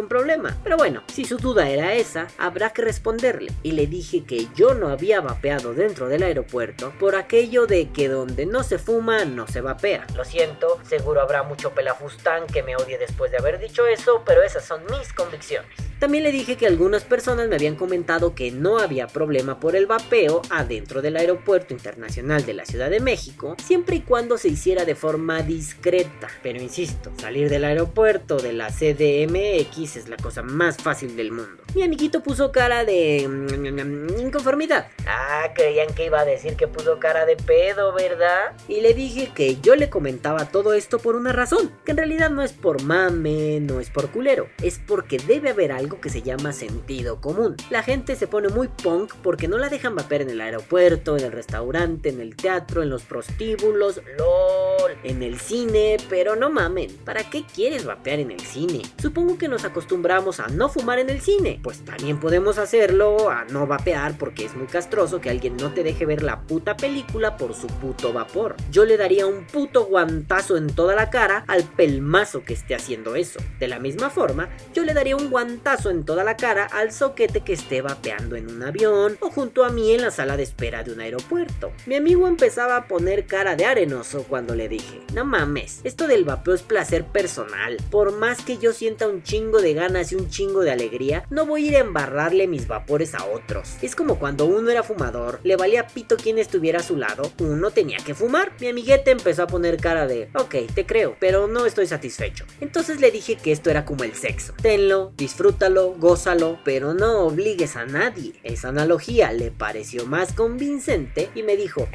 Pero 0.65 0.77
bueno, 0.77 1.03
si 1.13 1.25
su 1.25 1.37
duda 1.37 1.69
era 1.69 1.95
esa, 1.95 2.29
habrá 2.39 2.71
que 2.71 2.83
responderle. 2.83 3.53
Y 3.63 3.73
le 3.73 3.87
dije 3.87 4.25
que 4.25 4.49
yo 4.55 4.75
no 4.75 4.89
había 4.89 5.21
vapeado 5.21 5.75
dentro 5.75 6.09
del 6.09 6.23
aeropuerto 6.23 6.93
por 6.99 7.17
aquello 7.17 7.67
de 7.67 7.91
que 7.91 8.09
donde 8.09 8.47
no 8.47 8.63
se 8.63 8.79
fuma 8.79 9.25
no 9.25 9.47
se 9.47 9.61
vapea. 9.61 10.07
Lo 10.17 10.25
siento, 10.25 10.81
seguro 10.89 11.21
habrá 11.21 11.43
mucho 11.43 11.71
pelafustán 11.73 12.47
que 12.47 12.63
me 12.63 12.77
odie 12.77 12.99
después 12.99 13.31
de 13.31 13.39
haber 13.39 13.59
dicho 13.59 13.87
eso, 13.87 14.23
pero 14.25 14.43
esas 14.43 14.65
son 14.65 14.83
mis 14.91 15.13
convicciones. 15.13 15.92
También 16.03 16.25
le 16.25 16.33
dije 16.33 16.57
que 16.57 16.67
algunas 16.67 17.05
personas 17.05 17.47
me 17.47 17.55
habían 17.55 17.77
comentado 17.77 18.35
que 18.35 18.51
no 18.51 18.79
había 18.79 19.07
problema 19.07 19.61
por 19.61 19.77
el 19.77 19.87
vapeo 19.87 20.43
adentro 20.51 21.01
del 21.01 21.17
aeropuerto 21.17 21.75
internacional 21.75 22.45
de 22.45 22.55
la 22.55 22.67
Ciudad 22.67 22.91
de 22.91 22.99
México, 22.99 23.55
siempre 23.65 23.95
y 23.95 24.01
cuando 24.01 24.37
se 24.37 24.49
hiciera 24.49 24.85
de 24.85 24.97
forma 24.97 25.43
discreta. 25.43 26.27
Pero 26.43 26.61
insisto, 26.61 27.13
salir 27.19 27.49
del 27.49 27.63
aeropuerto 27.63 28.39
de 28.39 28.53
la 28.53 28.71
CDMX 28.71 29.95
es 29.97 30.09
la 30.09 30.17
cosa 30.17 30.43
más 30.43 30.77
fácil 30.79 31.15
del 31.15 31.31
mundo. 31.31 31.63
Mi 31.77 31.85
amiguito 31.85 32.21
puso 32.21 32.51
cara 32.51 32.85
de 32.85 33.29
mm, 33.29 34.19
inconformidad. 34.19 34.89
Ah, 35.07 35.53
creían 35.55 35.95
que 35.95 36.07
iba 36.07 36.19
a 36.19 36.25
decir 36.25 36.57
que 36.57 36.67
puso 36.67 36.99
cara 36.99 37.27
de 37.27 37.37
pedo, 37.37 37.95
¿verdad? 37.95 38.57
Y 38.67 38.81
le 38.81 38.93
dije 38.95 39.31
que 39.33 39.61
yo 39.61 39.77
le 39.77 39.89
comentaba 39.89 40.47
todo 40.47 40.75
esto 40.75 40.99
por 40.99 41.15
una 41.15 41.33
razón, 41.33 41.71
que 41.85 41.93
en 41.93 41.99
realidad 41.99 42.29
no 42.29 42.43
es 42.43 42.53
por 42.53 42.83
mame, 42.83 43.61
no 43.61 43.79
es 43.79 43.89
por 43.89 44.11
culero, 44.11 44.49
es 44.65 44.81
porque 44.85 45.19
debe 45.19 45.51
haber 45.51 45.71
algo 45.71 45.92
que 46.01 46.11
se 46.11 46.23
llama 46.23 46.53
sentido 46.53 47.21
común. 47.21 47.57
La 47.71 47.83
gente 47.83 48.17
se 48.17 48.27
pone 48.27 48.49
muy 48.49 48.69
punk 48.69 49.15
porque 49.23 49.49
no 49.49 49.59
la 49.59 49.69
dejan 49.69 49.95
vapear 49.95 50.23
en 50.23 50.31
el 50.31 50.41
aeropuerto, 50.41 51.17
en 51.17 51.25
el 51.25 51.33
restaurante, 51.33 52.09
en 52.09 52.21
el 52.21 52.37
teatro, 52.37 52.83
en 52.83 52.91
los 52.91 53.03
prostíbulos, 53.03 54.01
lol, 54.19 54.72
en 55.05 55.23
el 55.23 55.39
cine, 55.39 55.97
pero 56.09 56.37
no 56.37 56.51
mamen, 56.51 56.91
¿para 57.05 57.29
qué 57.29 57.45
quieres 57.45 57.85
vapear 57.85 58.21
en 58.21 58.31
el 58.31 58.41
cine? 58.41 58.83
Supongo 59.01 59.39
que 59.39 59.49
nos 59.49 59.65
acostumbramos 59.65 60.41
a 60.41 60.49
no 60.49 60.69
fumar 60.69 60.99
en 60.99 61.11
el 61.11 61.21
cine, 61.21 61.61
pues 61.63 61.85
también 61.85 62.21
podemos 62.21 62.59
hacerlo 62.59 63.31
a 63.31 63.45
no 63.45 63.67
vapear 63.67 64.17
porque 64.19 64.45
es 64.45 64.55
muy 64.55 64.67
castroso 64.67 65.21
que 65.21 65.31
alguien 65.31 65.57
no 65.57 65.73
te 65.73 65.83
deje 65.83 66.07
ver 66.07 66.23
la 66.23 66.43
puta 66.43 66.77
película 66.77 67.37
por 67.37 67.55
su 67.55 67.67
puto 67.67 68.13
vapor. 68.13 68.57
Yo 68.71 68.85
le 68.85 68.97
daría 68.97 69.27
un 69.27 69.45
puto 69.47 69.85
guantazo 69.85 70.57
en 70.57 70.69
toda 70.69 70.95
la 70.95 71.11
cara 71.11 71.45
al 71.49 71.65
pelmazo 71.65 72.45
que 72.45 72.55
esté 72.55 72.75
haciendo 72.75 73.17
eso. 73.17 73.41
De 73.59 73.69
la 73.69 73.79
misma 73.79 74.11
forma, 74.11 74.49
yo 74.75 74.85
le 74.85 74.95
daría 74.95 75.17
un 75.17 75.31
guantazo 75.31 75.91
en 75.91 76.05
toda 76.05 76.25
la 76.25 76.37
cara 76.37 76.67
al 76.67 76.93
soquete 76.93 77.43
que 77.43 77.53
esté 77.53 77.83
vapeando 77.83 78.37
en 78.37 78.51
un 78.51 78.63
avión 78.63 79.17
o 79.21 79.31
junto 79.31 79.65
a 79.65 79.71
mí 79.71 79.93
en 79.93 80.03
la 80.03 80.11
sala 80.11 80.37
de 80.37 80.43
espera 80.43 80.83
de 80.83 80.93
un 80.93 81.01
aeropuerto. 81.01 81.73
Mi 81.87 81.97
amigo 81.97 82.27
empezaba 82.27 82.77
a 82.77 82.89
poner 82.89 83.27
cara 83.27 83.57
de 83.57 83.65
arenoso 83.65 84.25
cuando 84.29 84.55
le 84.55 84.69
dije, 84.69 84.92
no 85.15 85.25
mames, 85.25 85.81
esto 85.85 86.07
del 86.07 86.25
vapeo 86.25 86.55
es 86.55 86.63
placer 86.63 87.05
personal. 87.05 87.79
Por 87.91 88.13
más 88.13 88.43
que 88.45 88.59
yo 88.59 88.73
sienta 88.73 89.09
un 89.09 89.23
chingo 89.23 89.61
de 89.61 89.75
ganas 89.75 90.13
y 90.13 90.15
un 90.15 90.29
chingo 90.29 90.61
de 90.61 90.71
alegría, 90.71 91.25
no 91.31 91.47
voy 91.47 91.65
a 91.65 91.69
ir 91.69 91.77
a 91.77 91.81
embarrarle 91.81 92.47
mis 92.47 92.69
vapores 92.69 93.15
a 93.15 93.25
otros. 93.27 93.77
Es 93.83 93.95
como 93.95 94.19
cuando 94.19 94.47
uno 94.47 94.71
era 94.71 94.83
fumador, 94.83 95.41
le 95.43 95.57
valía 95.57 95.87
pito 95.87 96.17
quien 96.17 96.39
estuviera 96.39 96.81
a 96.81 96.83
su 96.83 96.97
lado, 96.97 97.31
uno 97.39 97.71
tenía 97.71 97.99
que 97.99 98.15
fumar. 98.15 98.53
Mi 98.61 98.69
amiguete 98.69 99.11
empezó 99.11 99.43
a 99.43 99.47
poner 99.47 99.77
cara 99.79 100.07
de, 100.07 100.31
ok, 100.35 100.55
te 100.75 100.87
creo, 100.87 101.17
pero 101.21 101.47
no 101.47 101.67
estoy 101.67 101.87
satisfecho. 101.87 102.45
Entonces 102.61 103.01
le 103.01 103.11
dije 103.11 103.37
que 103.37 103.53
esto 103.53 103.71
era 103.71 103.85
como 103.85 104.05
el 104.05 104.15
sexo. 104.15 104.55
Tenlo, 104.61 105.13
disfrútalo, 105.17 105.95
gózalo, 105.99 106.59
pero 106.65 106.95
no 106.95 107.27
obligues 107.27 107.77
a 107.77 107.85
nadie. 107.85 108.35
Esa 108.43 108.69
analogía 108.69 109.33
le 109.33 109.51
pareció 109.51 110.07
más 110.07 110.33
convincente 110.33 111.31
y 111.35 111.43
me 111.43 111.57
dijo, 111.57 111.89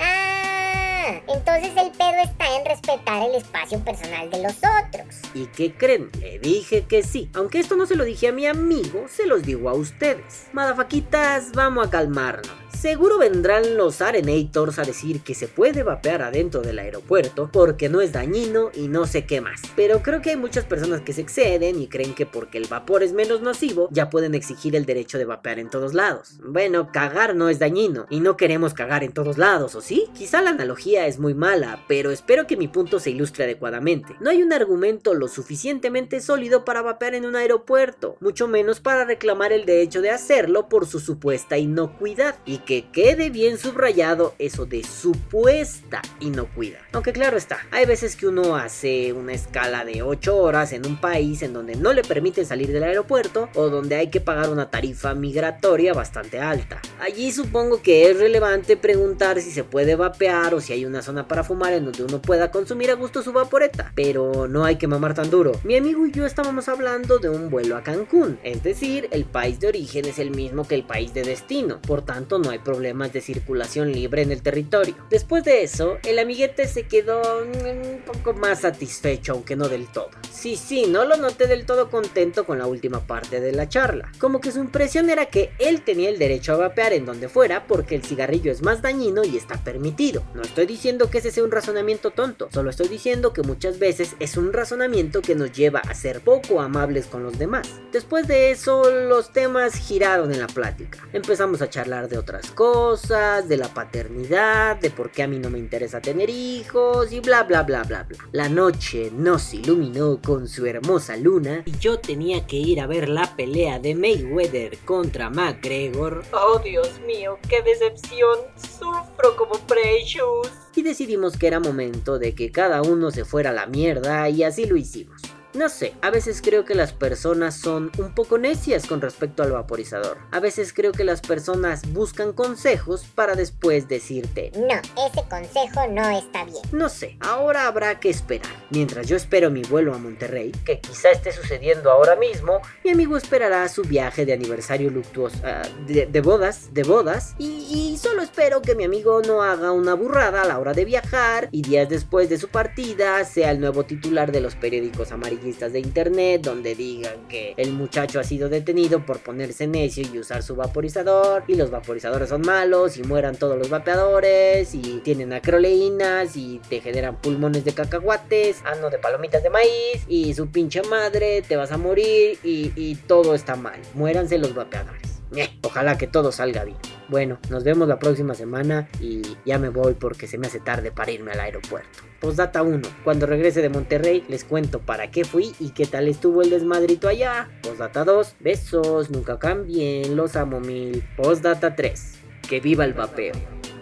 Entonces 1.27 1.71
el 1.77 1.91
pedo 1.91 2.21
está 2.23 2.55
en 2.57 2.65
respetar 2.65 3.23
el 3.23 3.35
espacio 3.35 3.79
personal 3.79 4.29
de 4.29 4.43
los 4.43 4.55
otros. 4.57 5.15
¿Y 5.33 5.45
qué 5.47 5.73
creen? 5.73 6.09
Le 6.19 6.39
dije 6.39 6.85
que 6.85 7.03
sí. 7.03 7.29
Aunque 7.33 7.59
esto 7.59 7.75
no 7.75 7.85
se 7.85 7.95
lo 7.95 8.03
dije 8.03 8.27
a 8.27 8.31
mi 8.31 8.45
amigo, 8.45 9.05
se 9.07 9.25
los 9.25 9.43
digo 9.43 9.69
a 9.69 9.73
ustedes. 9.73 10.47
Madafaquitas, 10.53 11.51
vamos 11.53 11.87
a 11.87 11.89
calmarnos. 11.89 12.66
Seguro 12.79 13.17
vendrán 13.17 13.75
los 13.75 14.03
Arenators 14.03 14.77
a 14.77 14.83
decir 14.83 15.21
que 15.21 15.33
se 15.33 15.47
puede 15.47 15.81
vapear 15.81 16.21
adentro 16.21 16.61
del 16.61 16.77
aeropuerto 16.77 17.49
porque 17.51 17.89
no 17.89 18.01
es 18.01 18.11
dañino 18.11 18.69
y 18.71 18.87
no 18.87 19.07
sé 19.07 19.25
qué 19.25 19.41
más. 19.41 19.63
Pero 19.75 20.03
creo 20.03 20.21
que 20.21 20.29
hay 20.29 20.35
muchas 20.35 20.63
personas 20.65 21.01
que 21.01 21.11
se 21.11 21.21
exceden 21.21 21.81
y 21.81 21.87
creen 21.87 22.13
que 22.13 22.27
porque 22.27 22.59
el 22.59 22.67
vapor 22.67 23.01
es 23.01 23.13
menos 23.13 23.41
nocivo 23.41 23.89
ya 23.91 24.11
pueden 24.11 24.35
exigir 24.35 24.75
el 24.75 24.85
derecho 24.85 25.17
de 25.17 25.25
vapear 25.25 25.57
en 25.57 25.71
todos 25.71 25.95
lados. 25.95 26.37
Bueno, 26.43 26.91
cagar 26.91 27.35
no 27.35 27.49
es 27.49 27.57
dañino 27.57 28.05
y 28.11 28.19
no 28.19 28.37
queremos 28.37 28.75
cagar 28.75 29.03
en 29.03 29.11
todos 29.11 29.39
lados, 29.39 29.73
¿o 29.73 29.81
sí? 29.81 30.05
Quizá 30.15 30.43
la 30.43 30.51
analogía 30.51 31.07
es 31.07 31.17
muy 31.17 31.33
mala, 31.33 31.83
pero 31.87 32.11
espero 32.11 32.45
que 32.45 32.57
mi 32.57 32.67
punto 32.67 32.99
se 32.99 33.09
ilustre 33.09 33.45
adecuadamente. 33.45 34.15
No 34.19 34.29
hay 34.29 34.43
un 34.43 34.53
argumento 34.53 35.15
lo 35.15 35.29
suficientemente 35.29 36.21
sólido 36.21 36.63
para 36.63 36.83
vapear 36.83 37.15
en 37.15 37.25
un 37.25 37.37
aeropuerto, 37.37 38.17
mucho 38.19 38.47
menos 38.47 38.81
para 38.81 39.03
reclamar 39.03 39.51
el 39.51 39.65
derecho 39.65 40.03
de 40.03 40.11
hacerlo 40.11 40.69
por 40.69 40.85
su 40.85 40.99
supuesta 40.99 41.57
inocuidad. 41.57 42.35
Y 42.45 42.66
que 42.67 42.85
quede 42.91 43.29
bien 43.29 43.57
subrayado 43.57 44.35
eso 44.39 44.65
de 44.65 44.83
supuesta 44.83 46.01
inocuidad. 46.19 46.81
Aunque 46.91 47.13
claro 47.13 47.37
está, 47.37 47.59
hay 47.71 47.85
veces 47.85 48.17
que 48.17 48.27
uno 48.27 48.57
hace 48.57 49.13
una 49.13 49.31
escala 49.31 49.85
de 49.85 50.01
8 50.01 50.35
horas 50.35 50.73
en 50.73 50.85
un 50.85 50.99
país 50.99 51.41
en 51.43 51.53
donde 51.53 51.75
no 51.77 51.93
le 51.93 52.03
permiten 52.03 52.45
salir 52.45 52.73
del 52.73 52.83
aeropuerto 52.83 53.47
o 53.55 53.69
donde 53.69 53.95
hay 53.95 54.09
que 54.09 54.19
pagar 54.19 54.49
una 54.49 54.69
tarifa 54.69 55.13
migratoria 55.13 55.93
bastante 55.93 56.41
alta. 56.41 56.81
Allí 56.99 57.31
supongo 57.31 57.81
que 57.81 58.11
es 58.11 58.19
relevante 58.19 58.75
preguntar 58.75 59.39
si 59.39 59.51
se 59.51 59.63
puede 59.63 59.95
vapear 59.95 60.53
o 60.53 60.59
si 60.59 60.73
hay 60.73 60.85
una 60.85 61.01
zona 61.01 61.25
para 61.25 61.45
fumar 61.45 61.71
en 61.71 61.85
donde 61.85 62.03
uno 62.03 62.21
pueda 62.21 62.51
consumir 62.51 62.91
a 62.91 62.95
gusto 62.95 63.21
su 63.21 63.31
vaporeta, 63.31 63.93
pero 63.95 64.49
no 64.49 64.65
hay 64.65 64.75
que 64.75 64.87
mamar 64.87 65.13
tan 65.13 65.29
duro. 65.29 65.53
Mi 65.63 65.77
amigo 65.77 66.05
y 66.05 66.11
yo 66.11 66.25
estábamos 66.25 66.67
hablando 66.67 67.17
de 67.19 67.29
un 67.29 67.49
vuelo 67.49 67.77
a 67.77 67.83
Cancún, 67.83 68.39
es 68.43 68.61
decir, 68.61 69.07
el 69.11 69.23
país 69.23 69.61
de 69.61 69.69
origen 69.69 70.03
es 70.03 70.19
el 70.19 70.31
mismo 70.31 70.67
que 70.67 70.75
el 70.75 70.83
país 70.83 71.13
de 71.13 71.23
destino, 71.23 71.81
por 71.81 72.01
tanto 72.01 72.39
no 72.39 72.49
hay 72.49 72.56
problemas 72.59 73.13
de 73.13 73.21
circulación 73.21 73.91
libre 73.91 74.21
en 74.21 74.31
el 74.31 74.41
territorio. 74.41 74.95
Después 75.09 75.43
de 75.43 75.63
eso, 75.63 75.97
el 76.03 76.19
amiguete 76.19 76.67
se 76.67 76.83
quedó 76.83 77.21
mm, 77.45 77.95
un 77.95 78.01
poco 78.05 78.33
más 78.33 78.61
satisfecho, 78.61 79.33
aunque 79.33 79.55
no 79.55 79.69
del 79.69 79.87
todo. 79.87 80.09
Sí, 80.31 80.55
sí, 80.55 80.85
no 80.87 81.05
lo 81.05 81.17
noté 81.17 81.47
del 81.47 81.65
todo 81.65 81.89
contento 81.89 82.45
con 82.45 82.59
la 82.59 82.67
última 82.67 83.05
parte 83.05 83.39
de 83.39 83.51
la 83.51 83.69
charla. 83.69 84.11
Como 84.19 84.41
que 84.41 84.51
su 84.51 84.59
impresión 84.59 85.09
era 85.09 85.27
que 85.27 85.51
él 85.59 85.81
tenía 85.81 86.09
el 86.09 86.19
derecho 86.19 86.53
a 86.53 86.57
vapear 86.57 86.93
en 86.93 87.05
donde 87.05 87.29
fuera 87.29 87.67
porque 87.67 87.95
el 87.95 88.03
cigarrillo 88.03 88.51
es 88.51 88.61
más 88.61 88.81
dañino 88.81 89.23
y 89.23 89.37
está 89.37 89.63
permitido. 89.63 90.23
No 90.33 90.41
estoy 90.41 90.65
diciendo 90.65 91.09
que 91.09 91.19
ese 91.19 91.31
sea 91.31 91.43
un 91.43 91.51
razonamiento 91.51 92.11
tonto, 92.11 92.49
solo 92.51 92.69
estoy 92.69 92.87
diciendo 92.87 93.33
que 93.33 93.41
muchas 93.41 93.79
veces 93.79 94.15
es 94.19 94.37
un 94.37 94.53
razonamiento 94.53 95.21
que 95.21 95.35
nos 95.35 95.51
lleva 95.51 95.79
a 95.79 95.93
ser 95.93 96.21
poco 96.21 96.61
amables 96.61 97.07
con 97.07 97.23
los 97.23 97.37
demás. 97.37 97.69
Después 97.91 98.27
de 98.27 98.51
eso, 98.51 98.89
los 98.89 99.31
temas 99.31 99.75
giraron 99.75 100.31
en 100.31 100.39
la 100.39 100.47
plática. 100.47 101.07
Empezamos 101.13 101.61
a 101.61 101.69
charlar 101.69 102.09
de 102.09 102.17
otras 102.17 102.46
cosas, 102.51 103.47
de 103.47 103.57
la 103.57 103.73
paternidad, 103.73 104.77
de 104.77 104.89
por 104.89 105.11
qué 105.11 105.23
a 105.23 105.27
mí 105.27 105.39
no 105.39 105.49
me 105.49 105.59
interesa 105.59 106.01
tener 106.01 106.29
hijos 106.29 107.11
y 107.11 107.19
bla 107.19 107.43
bla 107.43 107.63
bla 107.63 107.83
bla 107.83 108.03
bla. 108.03 108.17
La 108.31 108.49
noche 108.49 109.11
nos 109.13 109.53
iluminó 109.53 110.19
con 110.21 110.47
su 110.47 110.65
hermosa 110.65 111.17
luna 111.17 111.63
y 111.65 111.77
yo 111.77 111.99
tenía 111.99 112.45
que 112.47 112.57
ir 112.57 112.79
a 112.79 112.87
ver 112.87 113.09
la 113.09 113.35
pelea 113.35 113.79
de 113.79 113.95
Mayweather 113.95 114.77
contra 114.79 115.29
McGregor. 115.29 116.23
Oh 116.31 116.59
Dios 116.59 116.99
mío, 117.05 117.37
qué 117.49 117.61
decepción. 117.61 118.39
Sufro 118.55 119.35
como 119.37 119.53
Precious. 119.67 120.51
Y 120.75 120.83
decidimos 120.83 121.37
que 121.37 121.47
era 121.47 121.59
momento 121.59 122.19
de 122.19 122.35
que 122.35 122.51
cada 122.51 122.81
uno 122.81 123.11
se 123.11 123.25
fuera 123.25 123.49
a 123.49 123.53
la 123.53 123.65
mierda 123.65 124.29
y 124.29 124.43
así 124.43 124.65
lo 124.65 124.77
hicimos. 124.77 125.21
No 125.57 125.69
sé, 125.69 125.95
a 126.03 126.11
veces 126.11 126.43
creo 126.43 126.65
que 126.65 126.75
las 126.75 126.93
personas 126.93 127.55
son 127.55 127.91
un 127.97 128.13
poco 128.13 128.37
necias 128.37 128.85
con 128.85 129.01
respecto 129.01 129.41
al 129.41 129.53
vaporizador. 129.53 130.19
A 130.31 130.39
veces 130.39 130.71
creo 130.71 130.91
que 130.91 131.03
las 131.03 131.21
personas 131.21 131.81
buscan 131.93 132.31
consejos 132.31 133.05
para 133.15 133.33
después 133.33 133.87
decirte, 133.87 134.51
no, 134.55 134.75
ese 134.75 135.27
consejo 135.27 135.87
no 135.89 136.15
está 136.15 136.45
bien. 136.45 136.61
No 136.71 136.89
sé, 136.89 137.17
ahora 137.21 137.65
habrá 137.65 137.99
que 137.99 138.11
esperar. 138.11 138.51
Mientras 138.69 139.07
yo 139.07 139.15
espero 139.15 139.49
mi 139.49 139.63
vuelo 139.63 139.95
a 139.95 139.97
Monterrey, 139.97 140.51
que 140.63 140.79
quizá 140.79 141.09
esté 141.09 141.31
sucediendo 141.31 141.89
ahora 141.89 142.15
mismo, 142.15 142.61
mi 142.83 142.91
amigo 142.91 143.17
esperará 143.17 143.67
su 143.67 143.81
viaje 143.81 144.27
de 144.27 144.33
aniversario 144.33 144.91
luctuoso, 144.91 145.37
ah, 145.43 145.63
de, 145.87 146.21
bodas, 146.21 146.71
de 146.75 146.83
bodas, 146.83 147.33
y, 147.39 147.65
y 147.71 147.97
solo 147.97 148.21
espero 148.21 148.61
que 148.61 148.75
mi 148.75 148.83
amigo 148.83 149.23
no 149.25 149.41
haga 149.41 149.71
una 149.71 149.95
burrada 149.95 150.43
a 150.43 150.45
la 150.45 150.59
hora 150.59 150.73
de 150.73 150.85
viajar 150.85 151.49
y 151.51 151.63
días 151.63 151.89
después 151.89 152.29
de 152.29 152.37
su 152.37 152.49
partida 152.49 153.25
sea 153.25 153.49
el 153.49 153.59
nuevo 153.59 153.85
titular 153.85 154.31
de 154.31 154.41
los 154.41 154.55
periódicos 154.55 155.11
amarillos 155.11 155.46
de 155.47 155.79
internet 155.79 156.41
donde 156.43 156.75
digan 156.75 157.27
que 157.29 157.53
el 157.55 157.71
muchacho 157.71 158.19
ha 158.19 158.23
sido 158.23 158.49
detenido 158.49 159.05
por 159.05 159.19
ponerse 159.19 159.65
necio 159.65 160.03
y 160.13 160.19
usar 160.19 160.43
su 160.43 160.55
vaporizador 160.55 161.45
y 161.47 161.55
los 161.55 161.71
vaporizadores 161.71 162.27
son 162.29 162.41
malos 162.41 162.97
y 162.97 163.03
mueran 163.03 163.37
todos 163.37 163.57
los 163.57 163.69
vapeadores 163.69 164.75
y 164.75 164.99
tienen 165.05 165.31
acroleínas 165.31 166.35
y 166.35 166.59
te 166.69 166.81
generan 166.81 167.21
pulmones 167.21 167.63
de 167.63 167.73
cacahuates, 167.73 168.61
ano 168.65 168.89
de 168.89 168.97
palomitas 168.97 169.41
de 169.41 169.49
maíz 169.49 170.03
y 170.09 170.33
su 170.33 170.49
pinche 170.49 170.81
madre 170.83 171.41
te 171.41 171.55
vas 171.55 171.71
a 171.71 171.77
morir 171.77 172.37
y, 172.43 172.73
y 172.75 172.95
todo 172.95 173.33
está 173.33 173.55
mal. 173.55 173.79
Muéranse 173.93 174.37
los 174.37 174.53
vapeadores. 174.53 175.21
Ojalá 175.63 175.97
que 175.97 176.07
todo 176.07 176.31
salga 176.31 176.65
bien. 176.65 176.77
Bueno, 177.09 177.39
nos 177.49 177.63
vemos 177.63 177.87
la 177.87 177.99
próxima 177.99 178.33
semana 178.33 178.89
y 178.99 179.21
ya 179.45 179.57
me 179.59 179.69
voy 179.69 179.93
porque 179.93 180.27
se 180.27 180.37
me 180.37 180.47
hace 180.47 180.59
tarde 180.59 180.91
para 180.91 181.11
irme 181.11 181.31
al 181.31 181.39
aeropuerto. 181.39 181.99
Postdata 182.19 182.63
1. 182.63 182.81
Cuando 183.03 183.25
regrese 183.25 183.61
de 183.61 183.69
Monterrey 183.69 184.25
les 184.27 184.43
cuento 184.43 184.79
para 184.79 185.09
qué 185.09 185.23
fui 185.23 185.55
y 185.59 185.69
qué 185.69 185.85
tal 185.85 186.07
estuvo 186.07 186.41
el 186.41 186.49
desmadrito 186.49 187.07
allá. 187.07 187.49
Postdata 187.63 188.03
2. 188.03 188.35
Besos, 188.41 189.09
nunca 189.09 189.39
cambien, 189.39 190.17
los 190.17 190.35
amo 190.35 190.59
mil. 190.59 191.03
Postdata 191.15 191.75
3. 191.75 192.15
Que 192.49 192.59
viva 192.59 192.83
el 192.83 192.93
vapeo. 192.93 193.33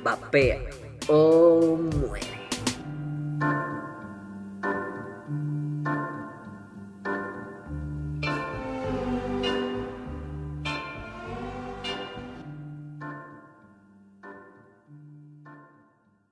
Vapea 0.03 0.59
o 1.07 1.77
muere. 1.77 2.45